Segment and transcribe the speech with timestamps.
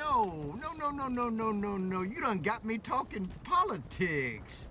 [0.00, 2.00] No, no, no, no, no, no, no, no.
[2.00, 4.66] You done got me talking politics.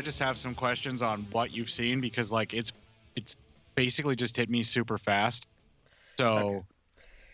[0.00, 2.72] I just have some questions on what you've seen because like it's
[3.16, 3.36] it's
[3.76, 5.46] basically just hit me super fast.
[6.18, 6.60] So Okay.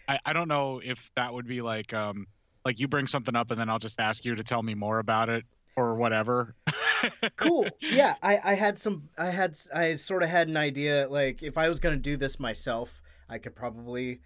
[0.09, 2.27] I, I don't know if that would be like um
[2.65, 4.99] like you bring something up and then I'll just ask you to tell me more
[4.99, 5.45] about it
[5.77, 6.57] or whatever.
[7.37, 11.43] cool yeah I, I had some i had i sort of had an idea like
[11.45, 14.21] if i was going to do this myself i could probably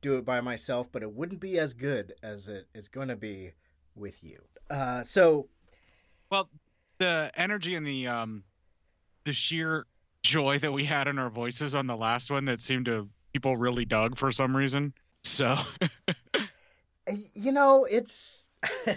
[0.00, 3.16] do it by myself but it wouldn't be as good as it is going to
[3.16, 3.52] be
[3.94, 5.48] with you uh, so
[6.30, 6.48] Well,
[6.98, 8.44] the energy and the um
[9.24, 9.86] the sheer
[10.22, 13.56] joy that we had in our voices on the last one that seemed to people
[13.56, 14.94] really dug for some reason.
[15.22, 15.56] So
[17.34, 18.46] you know it's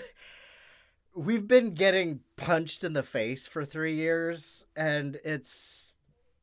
[1.15, 5.95] we've been getting punched in the face for three years and it's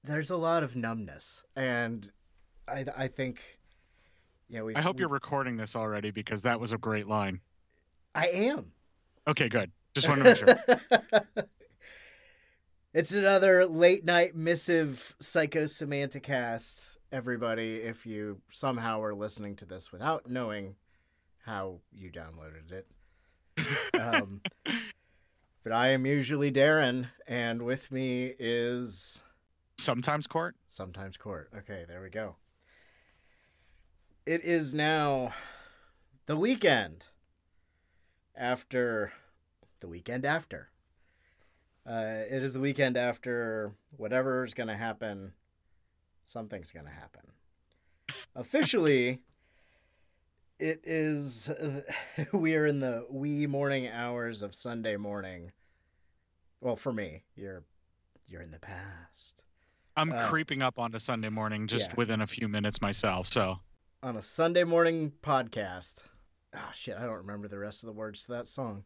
[0.03, 2.10] there's a lot of numbness and
[2.69, 3.41] i i think
[4.50, 7.41] know we I hope you're recording this already because that was a great line.
[8.15, 8.72] i am
[9.26, 9.71] Okay, good.
[9.94, 11.44] Just wanted to make sure.
[12.94, 20.28] it's another late night missive psychosemanticast everybody if you somehow are listening to this without
[20.28, 20.75] knowing
[21.44, 22.87] how you downloaded it
[24.00, 24.41] um,
[25.62, 29.22] but i am usually darren and with me is
[29.78, 30.56] Sometimes Cort.
[30.66, 32.37] sometimes Cort okay there we go
[34.27, 35.33] it is now
[36.27, 37.04] the weekend
[38.37, 39.12] after
[39.81, 40.71] the weekend after
[41.87, 45.33] uh, it is the weekend after whatever's going to happen
[46.25, 47.23] something's going to happen
[48.34, 49.21] officially
[50.59, 51.51] it is
[52.33, 55.53] we are in the wee morning hours of sunday morning
[56.61, 57.65] well for me you're
[58.29, 59.43] you're in the past
[59.97, 61.95] I'm Uh, creeping up onto Sunday morning just yeah.
[61.97, 63.29] within a few minutes myself.
[63.29, 63.61] So
[64.03, 66.03] on a Sunday morning podcast.
[66.53, 68.83] Oh shit, I don't remember the rest of the words to that song.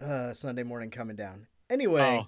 [0.00, 1.46] Uh Sunday morning coming down.
[1.68, 2.26] Anyway, Oh.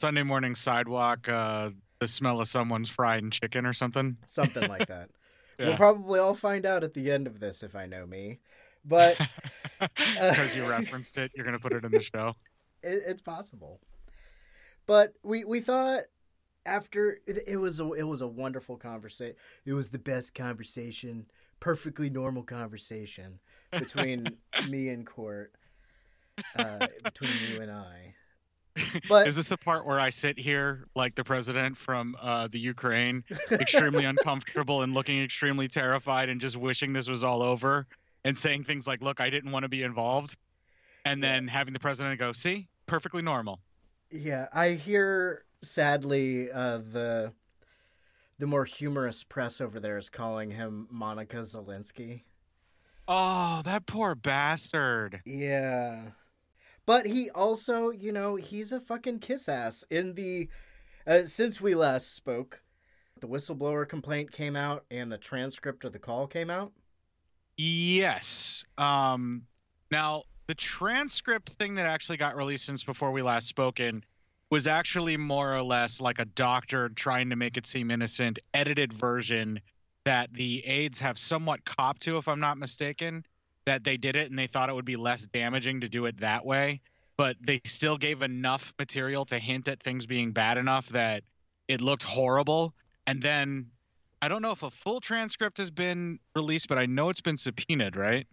[0.00, 4.16] Sunday morning sidewalk, uh, the smell of someone's fried chicken or something.
[4.26, 5.10] something like that.
[5.58, 8.40] We'll probably all find out at the end of this if I know me.
[8.84, 9.16] But
[9.80, 12.34] Because you referenced it, you're gonna put it in the show.
[12.82, 13.80] it, it's possible.
[14.84, 16.02] But we we thought
[16.66, 19.36] after it, it was a, it was a wonderful conversation.
[19.64, 21.24] It was the best conversation,
[21.58, 23.38] perfectly normal conversation
[23.72, 24.36] between
[24.68, 25.54] me and Cort,
[26.54, 28.14] uh, between you and I.
[29.08, 32.58] But Is this the part where I sit here like the president from uh, the
[32.58, 33.24] Ukraine,
[33.60, 37.86] extremely uncomfortable and looking extremely terrified and just wishing this was all over
[38.24, 40.36] and saying things like, "Look, I didn't want to be involved,"
[41.04, 41.36] and Yeah.
[41.36, 43.60] then having the president go, "See, perfectly normal."
[44.10, 47.32] Yeah, I hear sadly uh, the
[48.38, 52.22] the more humorous press over there is calling him Monica Zelensky.
[53.08, 55.24] Oh, that poor bastard.
[55.24, 56.12] Yeah.
[56.86, 59.84] But he also, you know, he's a fucking kiss ass.
[59.90, 60.48] In the
[61.06, 62.62] uh, since we last spoke,
[63.20, 66.72] the whistleblower complaint came out and the transcript of the call came out.
[67.56, 68.64] Yes.
[68.78, 69.42] Um,
[69.90, 74.04] now, the transcript thing that actually got released since before we last spoken
[74.50, 78.92] was actually more or less like a doctor trying to make it seem innocent, edited
[78.92, 79.58] version
[80.04, 83.24] that the aides have somewhat copped to, if I'm not mistaken,
[83.66, 86.20] that they did it and they thought it would be less damaging to do it
[86.20, 86.80] that way.
[87.18, 91.24] But they still gave enough material to hint at things being bad enough that
[91.68, 92.74] it looked horrible.
[93.06, 93.66] And then
[94.22, 97.36] I don't know if a full transcript has been released, but I know it's been
[97.36, 98.26] subpoenaed, right?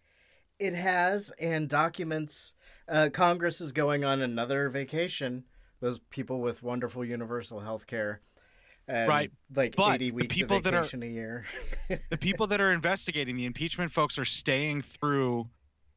[0.60, 2.54] It has, and documents.
[2.88, 5.46] Uh, Congress is going on another vacation.
[5.80, 8.22] Those people with wonderful universal health care.
[8.88, 11.46] And Right, Like but 80 weeks people of that are- a year.
[12.10, 15.48] the people that are investigating the impeachment folks are staying through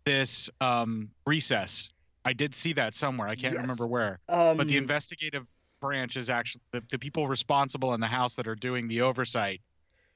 [0.04, 1.88] this um, recess.
[2.24, 3.28] I did see that somewhere.
[3.28, 3.62] I can't Yes.
[3.62, 4.20] remember where.
[4.28, 5.46] Um, But the investigative
[5.80, 9.60] branch is actually the, the people responsible in the House that are doing the oversight.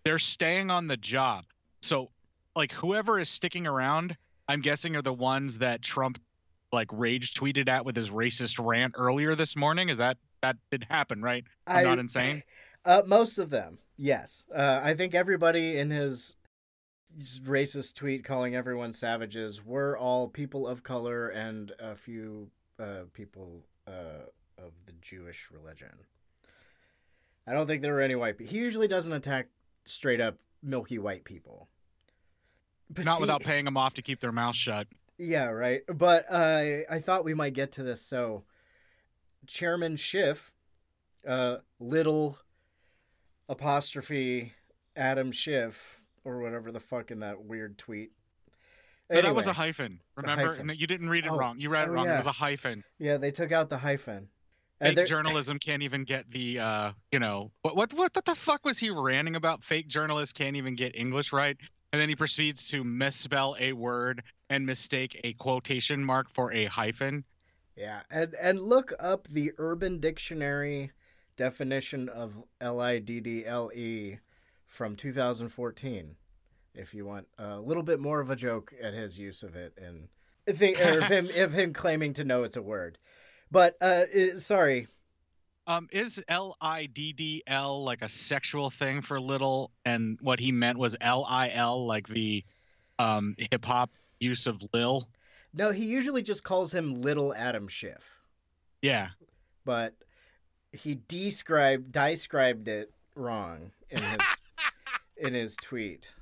[0.05, 1.45] They're staying on the job.
[1.83, 2.11] So,
[2.57, 4.17] like, whoever is sticking around,
[4.49, 6.19] I'm guessing are the ones that Trump
[6.73, 9.89] like rage tweeted at with his racist rant earlier this morning.
[9.89, 11.45] Is that that did happen, right?
[11.67, 12.43] I'm I- not insane.
[12.83, 14.47] Uh, most of them, yes.
[14.51, 16.35] Uh, I think everybody in his
[17.45, 22.49] racist tweet calling everyone savages were all people of color and a few
[22.79, 24.25] uh, people uh,
[24.57, 25.91] of the Jewish religion.
[27.47, 28.51] I don't think there were any white people.
[28.51, 29.49] He usually doesn't attack
[29.85, 31.69] straight up milky white people.
[32.89, 34.87] But Not see- without paying them off to keep their mouth shut.
[35.19, 35.83] yeah, right.
[35.87, 38.01] But uh, I thought we might get to this.
[38.01, 38.45] So,
[39.47, 40.53] Chairman Schiff,
[41.27, 42.39] uh, little
[43.49, 44.53] apostrophe
[44.97, 48.13] Adam Schiff, or whatever the fuck in that weird tweet.
[49.11, 50.01] No, that was a hyphen.
[50.15, 50.51] Remember?
[50.51, 50.69] hyphen.
[50.69, 51.59] No, you didn't read it Oh, wrong.
[51.59, 52.09] You read it oh, wong.
[52.09, 52.85] It was a hyphen.
[52.99, 54.29] yeah, they took out the hyphen.
[54.81, 58.79] Fake journalism can't even get the uh, you know, what what what the fuck was
[58.79, 59.63] he ranting about?
[59.63, 61.57] Fake journalists can't even get English right.
[61.93, 66.67] And then he proceeds to misspell a word and mistake a quotation mark for a
[66.67, 67.25] hyphen.
[67.81, 70.91] Yeah, and and look up the Urban Dictionary
[71.37, 74.19] definition of L I D D L E
[74.67, 76.17] from 2014
[76.75, 79.73] if you want a little bit more of a joke at his use of it
[79.81, 80.09] and
[80.47, 82.99] or of him of him claiming to know it's a word.
[83.51, 84.05] But uh
[84.39, 84.89] sorry,
[85.67, 89.71] Um, is L I D D L like a sexual thing for little?
[89.87, 92.45] And what he meant was L I L, like the
[92.99, 95.09] um, hip hop use of Lil.
[95.53, 98.19] No, he usually just calls him Little Adam Schiff,
[98.83, 99.09] Yeah.
[99.65, 99.95] but
[100.73, 104.21] he described described it wrong in his
[105.17, 106.13] in his tweet.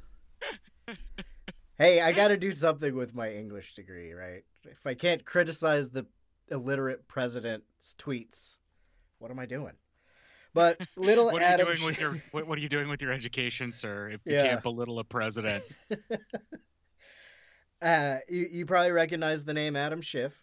[1.77, 4.43] Hey, I got to do something with my English degree, right?
[4.65, 6.07] If I can't criticize the
[6.51, 8.59] illiterate president's tweets,
[9.21, 9.75] what am I doing?
[10.55, 12.89] But little what are Adam you doing with Schiff- your what, what are you doing
[12.89, 14.09] with your education, sir?
[14.11, 14.49] If you Yeah.
[14.49, 15.63] can't belittle a president.
[17.83, 20.43] uh, you, you probably recognize the name Adam Schiff.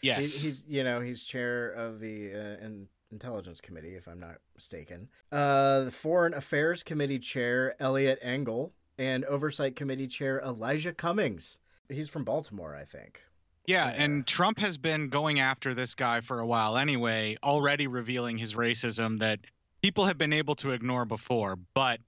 [0.00, 0.40] He- Yes.
[0.40, 5.08] he's you know he's chair of the uh, in, intelligence committee, if I'm not mistaken.
[5.32, 11.58] Uh, the foreign affairs committee chair Eliot Engel and oversight committee chair Elijah Cummings.
[11.88, 13.22] He's from Baltimore, I think.
[13.66, 13.88] Yeah.
[13.88, 18.54] and Trump has been going after this guy for a while anyway, already revealing his
[18.54, 19.40] racism that
[19.82, 21.58] people have been able to ignore before.
[21.74, 22.00] But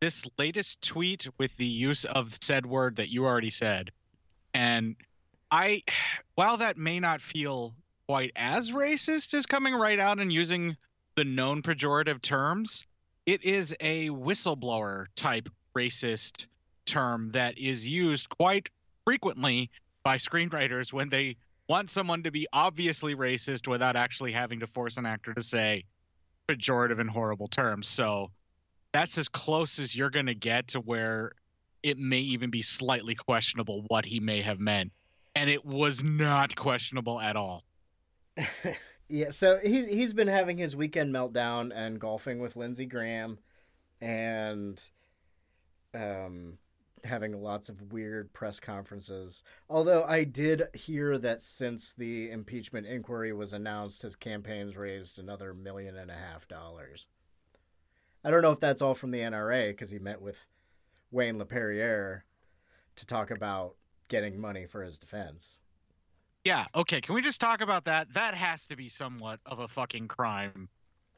[0.00, 3.90] this latest tweet with the use of said word that you already said,
[4.54, 4.96] and
[5.50, 5.82] I,
[6.34, 7.74] while that may not feel
[8.08, 10.76] quite as racist as coming right out and using
[11.16, 12.84] the known pejorative terms,
[13.26, 16.46] it is a whistleblower type racist
[16.86, 18.68] term that is used quite
[19.04, 19.70] frequently
[20.02, 21.36] by screenwriters when they
[21.68, 25.84] want someone to be obviously racist without actually having to force an actor to say
[26.48, 27.86] pejorative and horrible terms.
[27.86, 28.30] So
[28.92, 31.32] that's as close as you're going to get to where
[31.82, 34.92] it may even be slightly questionable what he may have meant.
[35.34, 37.64] And it was not questionable at all.
[39.10, 43.40] Yeah, so he's he's been having his weekend meltdown and golfing with Lindsey Graham,
[44.00, 44.80] and
[45.92, 46.58] um,
[47.02, 49.42] having lots of weird press conferences.
[49.68, 55.54] Although I did hear that since the impeachment inquiry was announced, his campaign's raised another
[55.54, 57.08] million and a half dollars.
[58.24, 60.46] I don't know if that's all from the NRA because he met with
[61.10, 62.24] Wayne LaPierre
[62.96, 63.76] to talk about
[64.08, 65.60] getting money for his defense.
[66.44, 67.00] Yeah, okay.
[67.00, 68.12] Can we just talk about that?
[68.14, 70.68] That has to be somewhat of a fucking crime.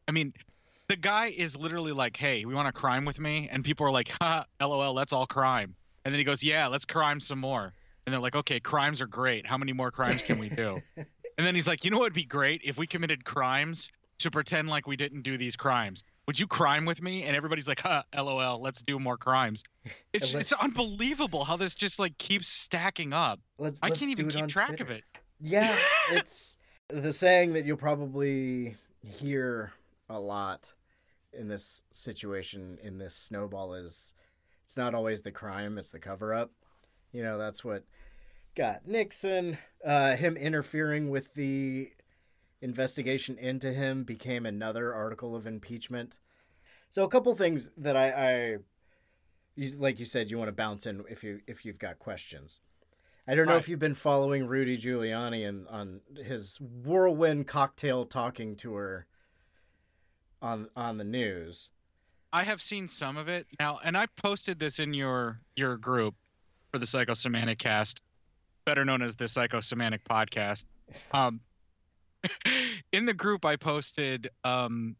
[0.09, 0.33] I mean,
[0.89, 3.93] the guy is literally like, "Hey, we want to crime with me?" And people are
[3.93, 7.73] like, "Ha, lol, that's all crime." And then he goes, "Yeah, let's crime some more."
[8.07, 9.47] and they're like, okay, crimes are great.
[9.47, 10.81] How many more crimes can we do?
[10.97, 11.07] and
[11.47, 14.69] then he's like, you know what would be great if we committed crimes to pretend
[14.69, 16.05] like we didn't do these crimes.
[16.27, 17.25] Would you crime with me?
[17.25, 19.63] And everybody's like, huh, lol, let's do more crimes.
[20.13, 23.41] It's it's unbelievable how this just like keeps stacking up.
[23.59, 24.85] Let's, I can't even keep track Twitter.
[24.85, 25.05] of it.
[25.41, 25.75] Yeah,
[26.11, 29.73] it's the saying that you'll probably hear
[30.11, 30.75] a lot
[31.33, 34.15] in this situation in this snowball is
[34.65, 36.53] it's not always the crime, it's the cover up.
[37.11, 37.85] You know, that's what
[38.55, 41.91] got Nixon uh him interfering with the
[42.63, 46.17] investigation into him became another article of impeachment.
[46.89, 48.57] So a couple things that I I
[49.57, 52.61] you, like you said you want to bounce in if you if you've got questions.
[53.27, 58.57] I don't know if you've been following Rudy Giuliani and on his whirlwind cocktail talking
[58.57, 59.07] tour
[60.41, 61.71] on on the news.
[62.33, 66.15] I have seen some of it now, and I posted this in your your group
[66.73, 68.01] for the Psychosemantic Cast,
[68.65, 70.65] better known as the Psychosemantic Podcast.
[71.13, 71.41] Um,
[72.93, 74.97] in the group, I posted um,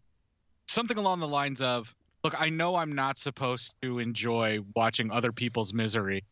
[0.69, 5.33] something along the lines of, "Look, I know I'm not supposed to enjoy watching other
[5.33, 6.25] people's misery,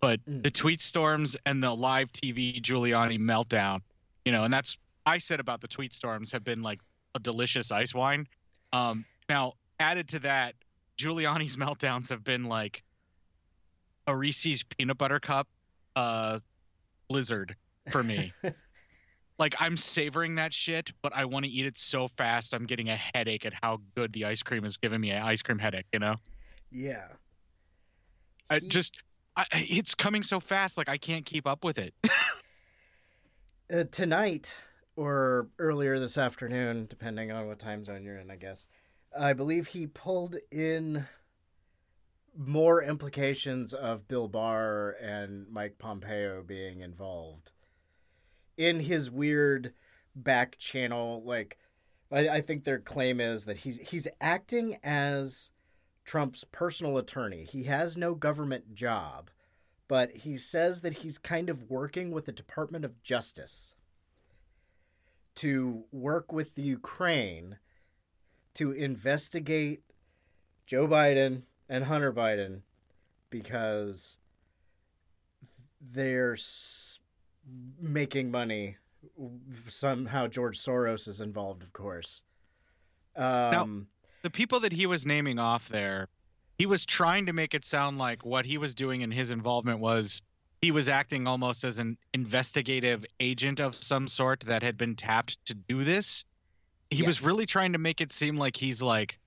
[0.00, 0.42] but Mm.
[0.42, 3.80] the tweet storms and the live TV Giuliani meltdown,
[4.24, 6.80] you know, and that's I said about the tweet storms have been like
[7.14, 8.26] a delicious ice wine.
[8.72, 10.54] Um, now, added to that,
[10.98, 12.82] Giuliani's meltdowns have been like
[14.06, 15.48] a Reese's peanut butter cup
[15.96, 16.40] uh,
[17.08, 17.56] blizzard
[17.90, 18.32] for me.
[19.38, 22.88] like I'm savoring that shit, but I want to eat it so fast I'm getting
[22.90, 25.86] a headache at how good the ice cream is giving me an ice cream headache.
[25.92, 26.16] You know,
[26.70, 27.08] Yeah.
[28.50, 28.96] I just
[29.36, 31.94] I- it's coming so fast, like I can't keep up with it.
[33.70, 34.54] Uh, tonight
[34.96, 38.66] or earlier this afternoon, depending on what time zone you're in, I guess.
[39.14, 41.06] I believe he pulled in
[42.34, 47.52] more implications of Bill Barr and Mike Pompeo being involved
[48.58, 49.72] in his weird
[50.14, 51.22] back channel.
[51.24, 51.56] Like,
[52.12, 55.50] I, I think their claim is that he's he's acting as
[56.04, 57.44] Trump's personal attorney.
[57.44, 59.30] He has no government job,
[59.86, 63.74] but he says that he's kind of working with the Department of Justice
[65.36, 67.58] to work with the Ukraine
[68.54, 69.82] to investigate
[70.66, 72.62] Joe Biden and Hunter Biden
[73.30, 74.18] because
[75.80, 76.36] they're
[77.80, 78.76] making money.
[79.68, 82.22] Somehow George Soros is involved, of course.
[83.16, 83.88] Um,
[84.22, 86.08] the people that he was naming off there,
[86.58, 89.80] he was trying to make it sound like what he was doing in his involvement
[89.80, 90.22] was
[90.62, 95.44] he was acting almost as an investigative agent of some sort that had been tapped
[95.46, 96.24] to do this.
[96.90, 97.06] He Yeah.
[97.06, 99.18] was really trying to make it seem like he's like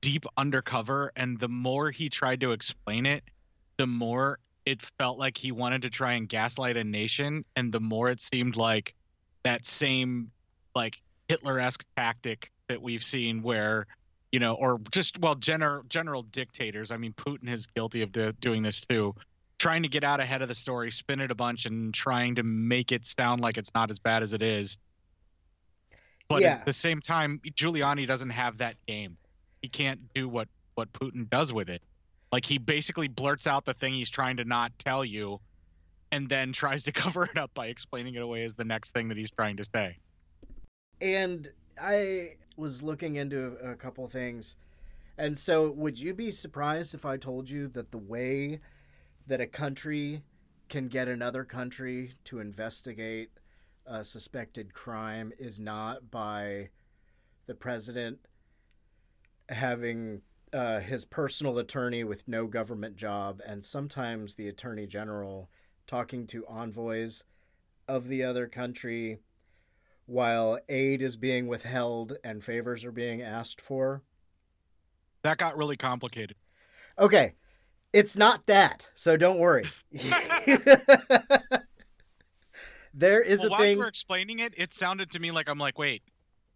[0.00, 3.22] deep undercover and the more he tried to explain it,
[3.76, 7.80] the more it felt like he wanted to try and gaslight a nation and the
[7.80, 8.94] more it seemed like
[9.42, 10.30] that same
[10.74, 13.86] like Hitler-esque tactic that we've seen where
[14.32, 16.90] you know, or just well, general general dictators.
[16.90, 19.14] I mean, Putin is guilty of doing this too,
[19.58, 22.42] trying to get out ahead of the story, spin it a bunch, and trying to
[22.42, 24.78] make it sound like it's not as bad as it is.
[26.28, 26.54] But Yeah.
[26.54, 29.16] at the same time, Giuliani doesn't have that game.
[29.62, 31.82] He can't do what what Putin does with it.
[32.32, 35.40] Like he basically blurts out the thing he's trying to not tell you,
[36.12, 39.08] and then tries to cover it up by explaining it away as the next thing
[39.08, 39.98] that he's trying to say.
[41.00, 44.56] and I was looking into a couple things.
[45.16, 48.60] And so, would you be surprised if I told you that the way
[49.26, 50.22] that a country
[50.68, 53.30] can get another country to investigate
[53.86, 56.70] a suspected crime is not by
[57.46, 58.18] the president
[59.48, 60.22] having
[60.52, 65.50] uh, his personal attorney with no government job, and sometimes the attorney general
[65.86, 67.24] talking to envoys
[67.88, 69.18] of the other country
[70.06, 74.02] while aid is being withheld and favors are being asked for.
[75.22, 76.36] That got really complicated.
[76.98, 77.34] Okay,
[77.92, 79.66] it's not that, so don't worry.
[82.94, 83.72] there is well, a while thing.
[83.72, 86.02] you were explaining it, it sounded to me like I'm like, wait,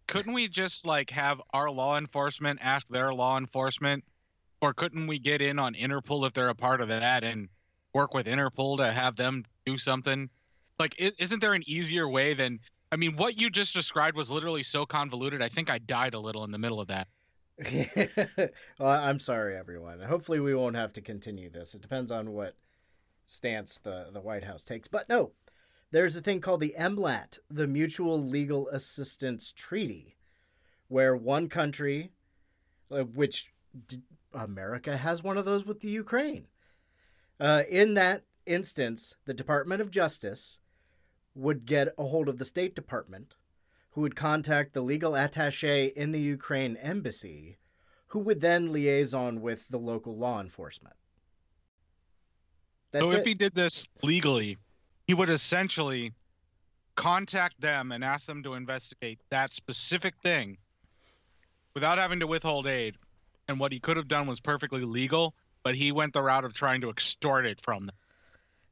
[0.07, 4.03] couldn't we just like have our law enforcement ask their law enforcement,
[4.61, 7.49] or couldn't we get in on Interpol if they're a part of that and
[7.93, 10.29] work with Interpol to have them do something?
[10.79, 12.59] Like, is isn't there an easier way than?
[12.91, 15.41] I mean, what you just described was literally so convoluted.
[15.41, 17.07] I think I died a little in the middle of that.
[18.79, 20.01] well, I'm sorry, everyone.
[20.01, 21.73] Hopefully, we won't have to continue this.
[21.73, 22.55] It depends on what
[23.25, 24.87] stance the, the White House takes.
[24.87, 25.31] But no,
[25.91, 30.17] there's a thing called the MLAT, the Mutual Legal Assistance Treaty,
[30.87, 32.11] where one country,
[32.91, 33.53] uh, which
[34.33, 36.47] America has one of those with the Ukraine,
[37.39, 40.59] uh, in that instance, the Department of Justice
[41.33, 43.35] would get a hold of the State Department,
[43.91, 47.57] who would contact the legal attache in the Ukraine embassy,
[48.07, 50.95] who would then liaison with the local law enforcement.
[52.91, 53.19] That's so it.
[53.19, 54.57] if he did this legally,
[55.07, 56.13] he would essentially
[56.95, 60.57] contact them and ask them to investigate that specific thing
[61.73, 62.95] without having to withhold aid.
[63.47, 66.53] And what he could have done was perfectly legal, but he went the route of
[66.53, 67.95] trying to extort it from them.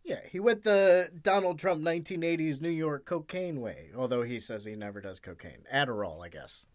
[0.04, 4.76] Yeah, he went the Donald Trump 1980s New York cocaine way, although he says he
[4.76, 5.64] never does cocaine.
[5.74, 6.66] Adderall, I guess.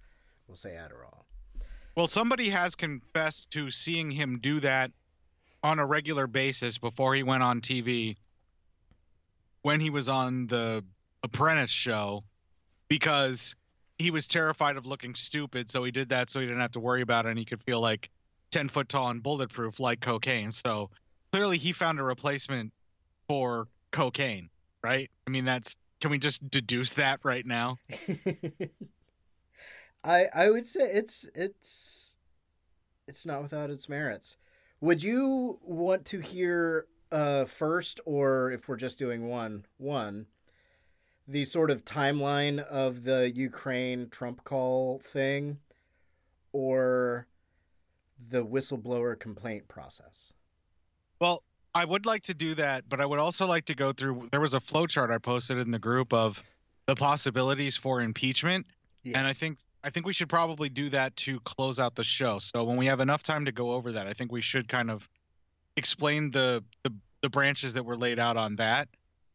[0.47, 1.25] We'll say Adderall.
[1.95, 4.93] Well, somebody has confessed to seeing him do that
[5.63, 8.17] on a regular basis before he went on TV
[9.63, 10.85] when he was on the
[11.23, 12.25] Apprentice show
[12.89, 13.55] because
[13.99, 15.71] he was terrified of looking stupid.
[15.71, 17.63] So he did that so he didn't have to worry about it and he could
[17.65, 18.11] feel like
[18.51, 20.53] 10 foot tall and bulletproof like cocaine.
[20.53, 20.91] So
[21.33, 22.73] clearly he found a replacement
[23.29, 24.49] for cocaine,
[24.83, 25.11] right?
[25.27, 27.79] I mean, that's can we just deduce that right now?
[30.05, 32.17] I I would say it's it's
[33.07, 34.37] it's not without its merits.
[34.81, 40.27] Would you want to hear uh first or if we're just doing one one
[41.29, 45.59] the sort of timeline of the Ukraine Trump call thing
[46.53, 47.27] or
[48.31, 50.33] the whistleblower complaint process?
[51.21, 51.43] Well,
[51.75, 54.29] I would like to do that, but I would also like to go through.
[54.33, 56.43] There was a flowchart I posted in the group of
[56.87, 58.67] the possibilities for impeachment,
[59.05, 62.39] and I think I think we should probably do that to close out the show.
[62.39, 64.91] So when we have enough time to go over that, I think we should kind
[64.91, 65.09] of
[65.79, 66.93] explain the the,
[67.23, 68.89] the branches that were laid out on that.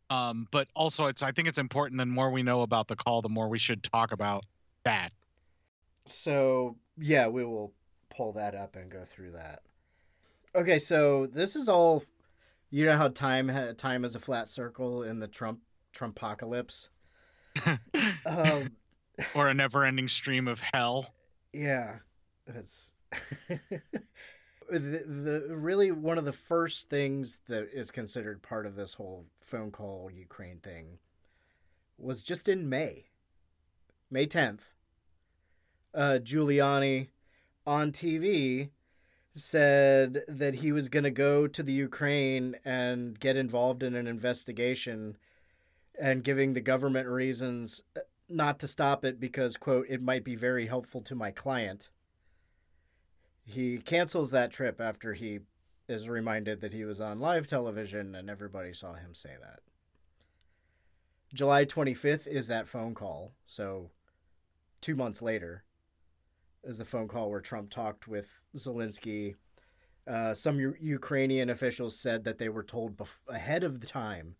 [0.09, 1.97] Um, but also, it's I think it's important.
[1.97, 4.43] The more we know about the call, the more we should talk about
[4.83, 5.11] that.
[6.05, 7.73] So yeah, we will
[8.09, 9.61] pull that up and go through that.
[10.55, 12.03] Okay, so this is all.
[12.69, 15.59] You know how time time is a flat circle in the Trump
[15.95, 16.89] Trumpocalypse.
[18.25, 18.71] Um,
[19.35, 21.13] or a never-ending stream of hell.
[21.53, 21.97] yeah,
[22.47, 22.95] it's
[24.79, 29.25] the, the really one of the first things that is considered part of this whole
[29.39, 30.99] phone call Ukraine thing
[31.97, 33.05] was just in May,
[34.09, 34.71] May tenth.
[35.93, 37.09] Uh, Giuliani
[37.65, 38.69] on TV
[39.33, 44.07] said that he was going to go to the Ukraine and get involved in an
[44.07, 45.17] investigation
[45.99, 50.35] and giving the government reasons uh, not to stop it because quote it might be
[50.35, 51.89] very helpful to my client.
[53.45, 55.39] He cancels that trip after he
[55.87, 59.59] is reminded that he was on live television and everybody saw him say that.
[61.33, 63.33] July 25th is that phone call.
[63.45, 63.89] So
[64.81, 65.63] 2 months later
[66.63, 69.35] is the phone call where Trump talked with Zelensky.
[70.07, 74.35] Uh, some U- Ukrainian officials said that they were told bef- ahead of the time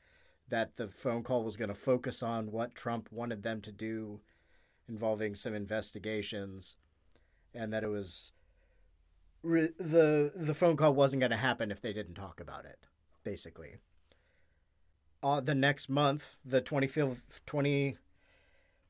[0.50, 4.22] that the phone call was going to focus on what Trump wanted them to do
[4.88, 6.76] involving some investigations
[7.54, 8.32] and that it was
[9.44, 12.80] re- the the phone call wasn't going to happen if they didn't talk about it
[13.24, 13.76] basically
[15.22, 17.98] uh, the next month the 25th 20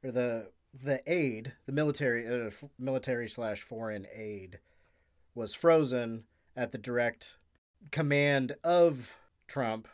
[0.03, 4.59] or the the aid the military uh, f- military slash foreign aid
[5.35, 6.23] was frozen
[6.55, 7.37] at the direct
[7.91, 9.15] command of
[9.47, 9.87] Trump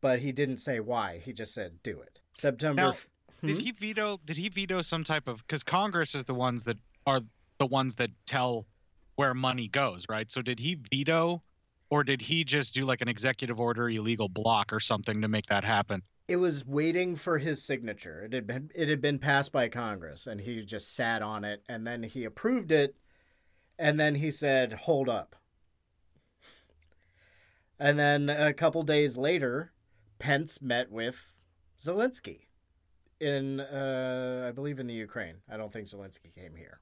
[0.00, 3.08] but he didn't say why he just said do it September Now, f-
[3.44, 3.60] Did Hmm?
[3.62, 4.20] he veto?
[4.24, 5.38] Did he veto some type of?
[5.46, 7.20] Because Congress is the ones that are
[7.58, 8.66] the ones that tell
[9.20, 10.32] where money goes, right?
[10.32, 11.42] So did he veto,
[11.90, 15.44] or did he just do like an executive order illegal block or something to make
[15.46, 16.02] that happen?
[16.26, 18.22] it was waiting for his signature.
[18.22, 21.62] It had been it had been passed by Congress, and he just sat on it,
[21.68, 22.94] and then he approved it,
[23.78, 25.36] and then he said, "Hold up."
[27.78, 29.72] And then a couple days later,
[30.18, 31.34] Pence met with
[31.78, 32.46] Zelensky
[33.18, 35.38] in, uh, I believe, in the Ukraine.
[35.50, 36.80] I don't think Zelensky came here.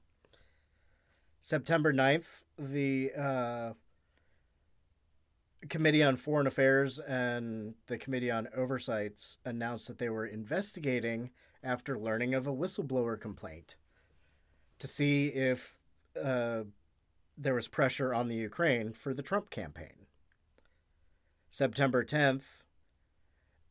[1.41, 3.73] September 9th, the uh,
[5.69, 11.31] Committee on Foreign Affairs and the Committee on Oversights announced that they were investigating
[11.63, 13.75] after learning of a whistleblower complaint
[14.79, 15.77] to see if
[16.21, 16.63] uh,
[17.37, 20.07] there was pressure on the Ukraine for the Trump campaign.
[21.49, 22.63] September 10th,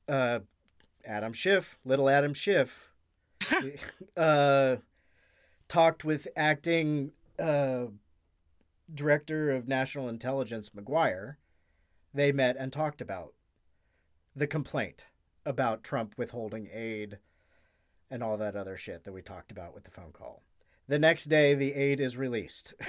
[0.08, 0.40] uh,
[1.04, 2.92] Adam Schiff, little Adam Schiff,
[4.16, 4.76] uh,
[5.68, 7.86] talked with acting uh,
[8.92, 11.38] director of national intelligence, Maguire
[12.14, 13.34] they met and talked about
[14.34, 15.06] the complaint
[15.44, 17.18] about Trump withholding aid
[18.10, 20.42] and all that other shit that we talked about with the phone call.
[20.86, 22.72] The next day, the aid is released.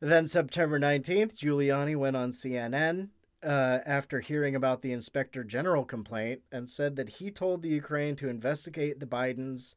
[0.00, 3.08] then, September 19th, Giuliani went on CNN
[3.42, 8.16] uh, after hearing about the inspector general complaint and said that he told the Ukraine
[8.16, 9.74] to investigate the Bidens.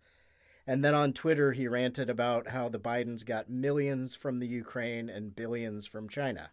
[0.67, 5.09] And then on Twitter, he ranted about how the Bidens got millions from the Ukraine
[5.09, 6.51] and billions from China.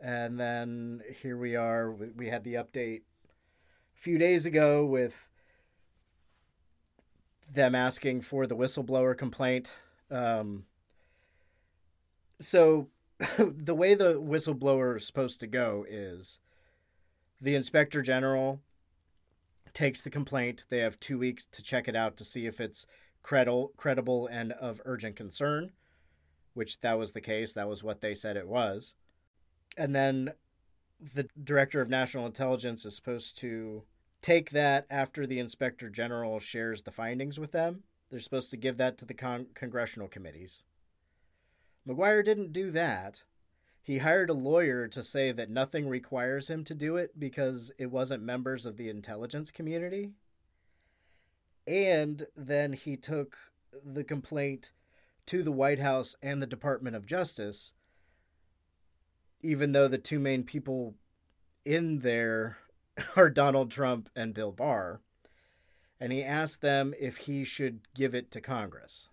[0.00, 1.90] And then here we are.
[1.90, 3.02] We had the update
[3.96, 5.28] a few days ago with
[7.52, 9.74] them asking for the whistleblower complaint.
[10.10, 10.64] Um,
[12.38, 12.88] so
[13.38, 16.38] the way the whistleblower is supposed to go is
[17.40, 18.60] the inspector general
[19.74, 20.64] takes the complaint.
[20.68, 22.86] They have two weeks to check it out to see if it's
[23.22, 25.72] credible, credible and of urgent concern,
[26.54, 27.52] which that was the case.
[27.52, 28.94] That was what they said it was.
[29.76, 30.32] And then
[31.14, 33.84] the director of national intelligence is supposed to
[34.22, 37.84] take that after the inspector general shares the findings with them.
[38.10, 40.64] They're supposed to give that to the con- congressional committees.
[41.86, 43.22] Maguire didn't do that.
[43.90, 47.90] He hired a lawyer to say that nothing requires him to do it because it
[47.90, 50.12] wasn't members of the intelligence community.
[51.66, 53.36] And then he took
[53.84, 54.70] the complaint
[55.26, 57.72] to the White House and the Department of Justice,
[59.40, 60.94] even though the two main people
[61.64, 62.58] in there
[63.16, 65.00] are Donald Trump and Bill Barr.
[65.98, 69.08] And he asked them if he should give it to Congress.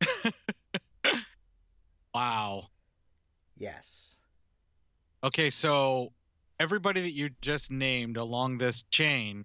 [2.14, 2.70] Wow.
[3.60, 4.16] Yes.
[5.22, 6.10] Okay, so
[6.58, 9.44] everybody that you just named along this chain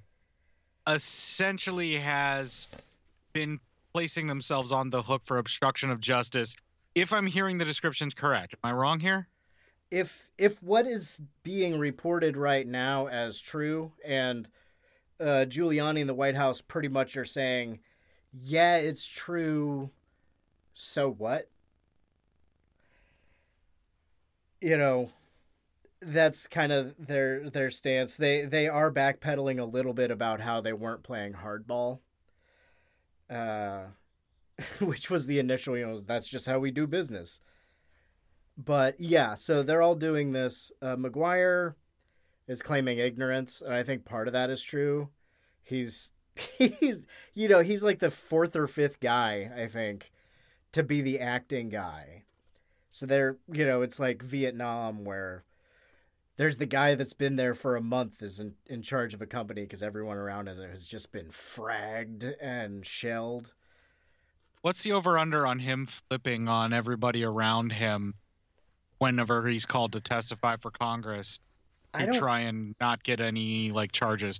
[0.88, 2.68] essentially has
[3.34, 3.60] been
[3.94, 6.56] placing themselves on the hook for obstruction of justice.
[6.96, 9.28] If I'm hearing the descriptions correct, am I wrong here?
[9.92, 14.50] if if what is being reported right now as true and
[15.20, 17.80] uh, Giuliani and the White House pretty much are saying,
[18.34, 19.92] yeah, it's true.
[20.74, 21.50] So what?
[24.62, 25.12] You know,
[26.02, 28.18] that's kind of their their stance.
[28.18, 32.00] They they are backpedaling a little bit about how they weren't playing hardball.
[33.30, 33.86] Uh,
[34.80, 37.42] which was the initial, you know, that's just how we do business
[38.58, 40.72] but yeah, so they're all doing this.
[40.82, 41.76] Uh, Maguire
[42.48, 45.10] is claiming ignorance, and I think part of that is true.
[45.64, 46.14] He's
[46.58, 50.12] he's you know he's like the fourth or fifth guy I think
[50.74, 52.24] to be the acting guy.
[52.96, 55.44] So they're you know it's like Vietnam where
[56.38, 59.26] there's the guy that's been there for a month is in, in charge of a
[59.26, 63.54] company because everyone around it has just been fragged and shelled.
[64.62, 68.14] What's the over under on him flipping on everybody around him
[69.00, 71.42] whenever he's called to testify for Congress
[72.00, 74.40] to try and not get any like charges?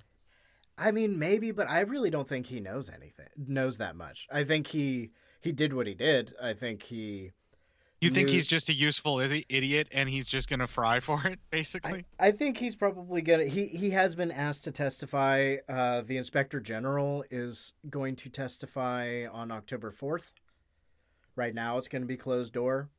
[0.78, 4.28] I mean, maybe, but I really don't think he knows anything, knows that much.
[4.32, 6.34] I think he he did what he did.
[6.42, 7.34] I think he.
[8.02, 11.40] You think he's just a useful i- idiot and he's just gonna fry for it,
[11.50, 12.06] basically?
[12.20, 13.46] I think he's probably gonna.
[13.46, 15.58] He he has been asked to testify.
[15.68, 20.34] Uh, the inspector general is going to testify on October fourth.
[21.36, 22.90] Right now, it's going to be closed door.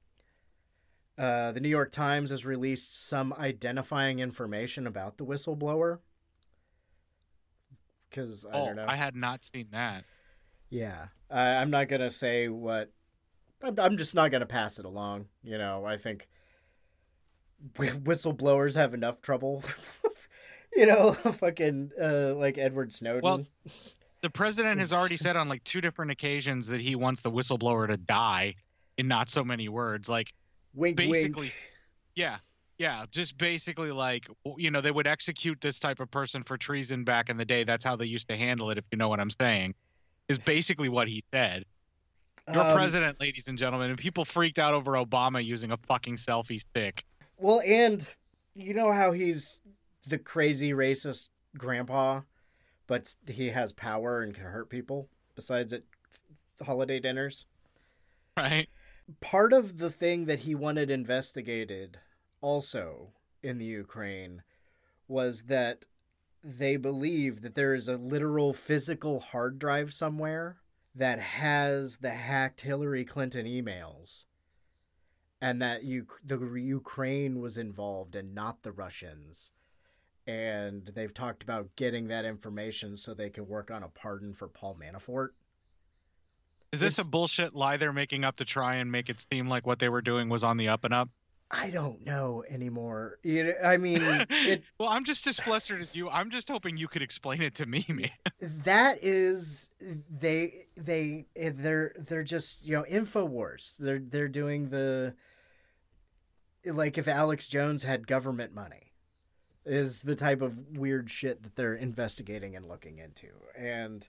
[1.19, 6.01] Uh, the New York Times has released some identifying information about the whistleblower.
[8.11, 8.87] Because I oh, don't know.
[8.87, 10.05] I had not seen that.
[10.69, 12.91] Yeah, I, I'm not gonna say what.
[13.63, 15.27] I'm, I'm just not gonna pass it along.
[15.43, 16.29] You know, I think
[17.75, 19.63] whistleblowers have enough trouble.
[20.77, 23.23] you know, fucking uh, like Edward Snowden.
[23.23, 23.47] Well,
[24.23, 27.89] The president has already said on like two different occasions that he wants the whistleblower
[27.89, 28.55] to die
[28.99, 30.09] in not so many words.
[30.09, 30.33] Like,
[30.75, 31.55] wink, basically- wink.
[32.15, 32.39] yeah,
[32.79, 37.05] yeah, just basically like, you know, they would execute this type of person for treason
[37.05, 37.65] back in the day.
[37.65, 39.75] That's how they used to handle it, if you know what I'm saying,
[40.29, 41.65] is basically what he said.
[42.53, 46.17] Your Um, president, ladies and gentlemen, and people freaked out over Obama using a fucking
[46.17, 47.05] selfie stick.
[47.39, 48.09] Well, and
[48.55, 49.61] you know how he's
[50.07, 51.29] the crazy racist
[51.59, 52.23] grandpa,
[52.87, 55.09] but he has power and can hurt people.
[55.35, 55.83] Besides at
[56.65, 57.47] holiday dinners.
[58.37, 58.69] Right?
[59.21, 61.99] part of the thing that he wanted investigated
[62.41, 64.43] also in the Ukraine
[65.09, 65.87] was that
[66.43, 70.57] they believe that there is a literal physical hard drive somewhere
[70.97, 74.25] that has the hacked Hillary Clinton emails
[75.41, 79.53] and that you the Ukraine was involved and not the Russians
[80.27, 84.49] and they've talked about getting that information so they can work on a pardon for
[84.49, 85.29] Paul Manafort
[86.73, 89.67] Is this a bullshit lie they're making up to try and make it seem like
[89.67, 91.11] what they were doing was on the up and up?
[91.51, 93.19] I don't know anymore.
[93.23, 96.11] You know, I mean, it well, I'm just as flustered as you.
[96.11, 98.11] I'm just hoping you could explain it to me, man.
[98.65, 99.71] that is
[100.11, 103.77] they they they're they're just you know infowars.
[103.77, 105.15] They're they're doing the
[106.65, 108.93] like if Alex Jones had government money
[109.65, 113.29] is the type of weird shit that they're investigating and looking into.
[113.57, 114.09] And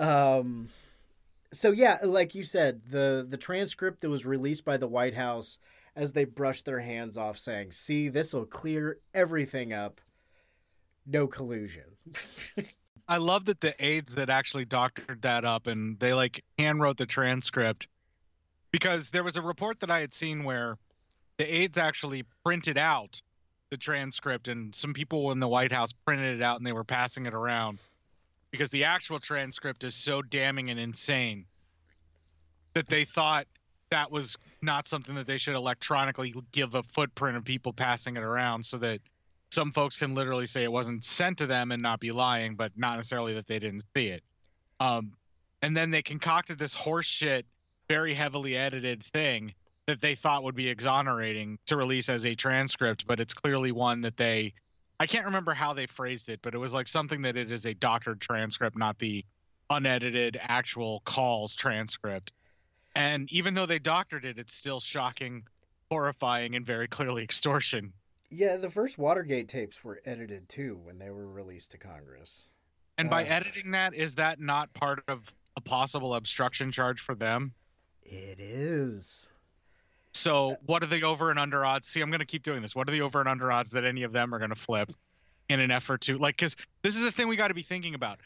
[0.00, 0.70] um
[1.52, 5.58] so yeah, like you said, the the transcript that was released by the White House
[6.00, 10.00] as they brushed their hands off saying, "See, this will clear everything up.
[11.04, 11.96] No collusion."
[13.08, 16.96] I love that the aides that actually doctored that up and they like hand wrote
[16.96, 17.86] the transcript
[18.70, 20.78] because there was a report that I had seen where
[21.36, 23.20] the aides actually printed out
[23.70, 26.84] the transcript and some people in the White House printed it out and they were
[26.84, 27.78] passing it around
[28.52, 31.44] because the actual transcript is so damning and insane
[32.74, 33.46] that they thought
[33.90, 38.22] that was not something that they should electronically give a footprint of people passing it
[38.22, 39.00] around so that
[39.50, 42.72] some folks can literally say it wasn't sent to them and not be lying, but
[42.76, 44.22] not necessarily that they didn't see it.
[44.78, 45.12] Um,
[45.62, 47.42] and then they concocted this horseshit,
[47.88, 49.52] very heavily edited thing
[49.86, 54.02] that they thought would be exonerating to release as a transcript, but it's clearly one
[54.02, 54.54] that they
[55.00, 57.64] I can't remember how they phrased it, but it was like something that it is
[57.64, 59.24] a doctored transcript, not the
[59.70, 62.32] unedited actual calls transcript.
[62.94, 65.44] And even though they doctored it, it's still shocking,
[65.90, 67.92] horrifying, and very clearly extortion.
[68.30, 72.48] Yeah, the first Watergate tapes were edited too when they were released to Congress.
[72.98, 73.28] And by Uh.
[73.28, 77.52] editing that, is that not part of a possible obstruction charge for them?
[78.02, 79.28] It is.
[80.12, 81.86] So, what are the over and under odds?
[81.88, 82.74] See, I'm going to keep doing this.
[82.74, 84.92] What are the over and under odds that any of them are going to flip
[85.48, 87.94] in an effort to, like, because this is the thing we got to be thinking
[87.94, 88.18] about.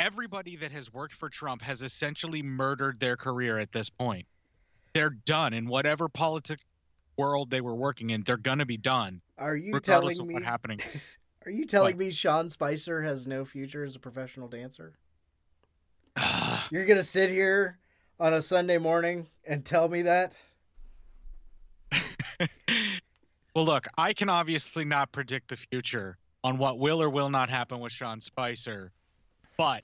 [0.00, 4.26] Everybody that has worked for Trump has essentially murdered their career at this point.
[4.94, 6.60] They're done in whatever politic
[7.18, 8.22] world they were working in.
[8.24, 10.32] They're going to be done, Are you telling me?
[10.32, 10.80] what's happening.
[11.44, 14.94] Are you telling me Sean Spicer has no future as a professional dancer?
[16.70, 17.78] You're gonna sit here
[18.18, 20.36] on a Sunday morning and tell me that?
[23.54, 27.50] well, look, I can obviously not predict the future on what will or will not
[27.50, 28.92] happen with Sean Spicer,
[29.56, 29.82] but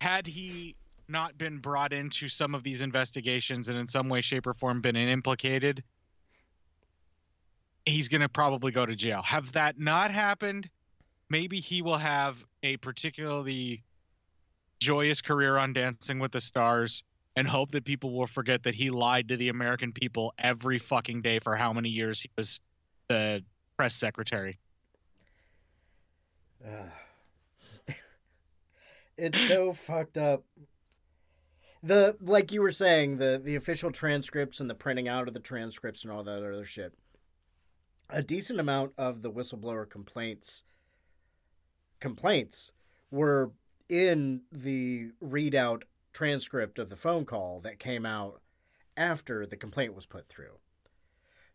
[0.00, 0.76] had he
[1.08, 4.80] not been brought into some of these investigations and in some way, shape, or form
[4.80, 5.82] been implicated,
[7.86, 9.22] he's going to probably go to jail.
[9.22, 10.68] Have that not happened,
[11.28, 13.82] maybe he will have a particularly
[14.80, 17.02] joyous career on Dancing with the Stars
[17.36, 21.20] and hope that people will forget that he lied to the American people every fucking
[21.22, 22.60] day for how many years he was
[23.08, 23.42] the
[23.76, 24.58] press secretary.
[26.66, 26.90] Ugh.
[29.16, 30.44] It's so fucked up.
[31.82, 35.40] The like you were saying, the the official transcripts and the printing out of the
[35.40, 36.94] transcripts and all that other shit.
[38.10, 40.64] A decent amount of the whistleblower complaints
[42.00, 42.72] complaints
[43.10, 43.52] were
[43.88, 48.40] in the readout transcript of the phone call that came out
[48.96, 50.58] after the complaint was put through.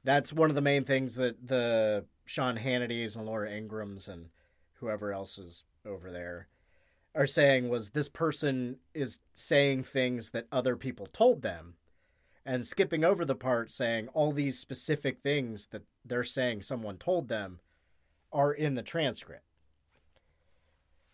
[0.03, 4.29] That's one of the main things that the Sean Hannity's and Laura Ingrahams and
[4.75, 6.47] whoever else is over there
[7.15, 11.75] are saying was this person is saying things that other people told them
[12.45, 17.27] and skipping over the part saying all these specific things that they're saying someone told
[17.27, 17.59] them
[18.31, 19.43] are in the transcript.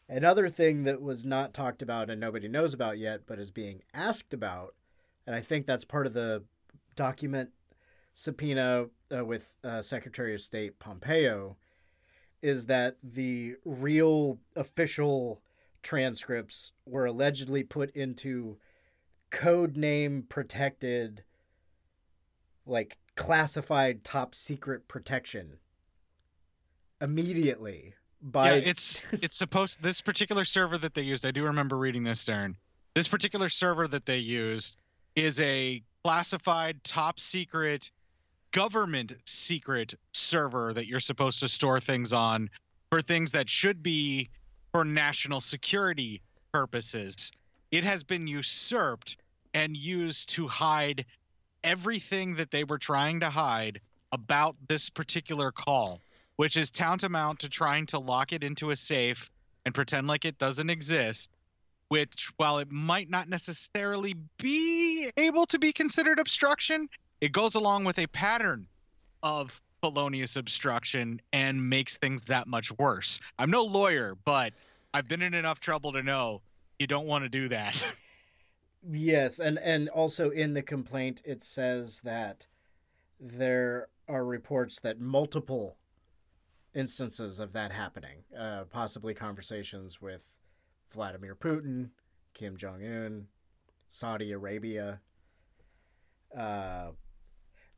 [0.07, 3.81] Another thing that was not talked about and nobody knows about yet, but is being
[3.93, 4.75] asked about,
[5.25, 6.43] and I think that's part of the
[6.95, 7.49] document
[8.13, 11.57] subpoena uh, with uh, Secretary of State Pompeo,
[12.41, 15.41] is that the real official
[15.85, 18.57] transcripts were allegedly put into
[19.29, 21.23] code name protected,
[22.65, 25.57] like classified top secret protection
[26.99, 31.25] immediately by yeah, it's it's supposed this particular server that they used.
[31.25, 32.55] I do remember reading this, Darren.
[32.95, 34.77] This particular server that they used
[35.15, 37.91] is a classified, top secret,
[38.51, 42.49] government secret server that you're supposed to store things on
[42.89, 44.29] for things that should be
[44.75, 47.31] for national security purposes.
[47.71, 49.15] It has been usurped
[49.53, 51.05] and used to hide
[51.63, 53.79] everything that they were trying to hide
[54.11, 56.01] about this particular call
[56.35, 59.31] which is tantamount to trying to lock it into a safe
[59.65, 61.29] and pretend like it doesn't exist.
[61.87, 66.89] Which, while it might not necessarily be able to be considered obstruction,
[67.21, 68.67] it goes along with a pattern
[69.23, 73.19] of felonious obstruction and makes things that much worse.
[73.37, 74.53] I'm no lawyer, but
[74.95, 76.41] I've been in enough trouble to know
[76.79, 77.85] you don't want to do that.
[78.87, 82.45] Yes, and and also in the complaint it says that
[83.19, 85.77] there are reports that multiple
[86.75, 90.37] instances of that happening, uh, possibly conversations with
[90.87, 91.89] Vladimir Putin,
[92.35, 93.25] Kim Jong Un,
[93.89, 94.99] Saudi Arabia.
[96.37, 96.89] Uh,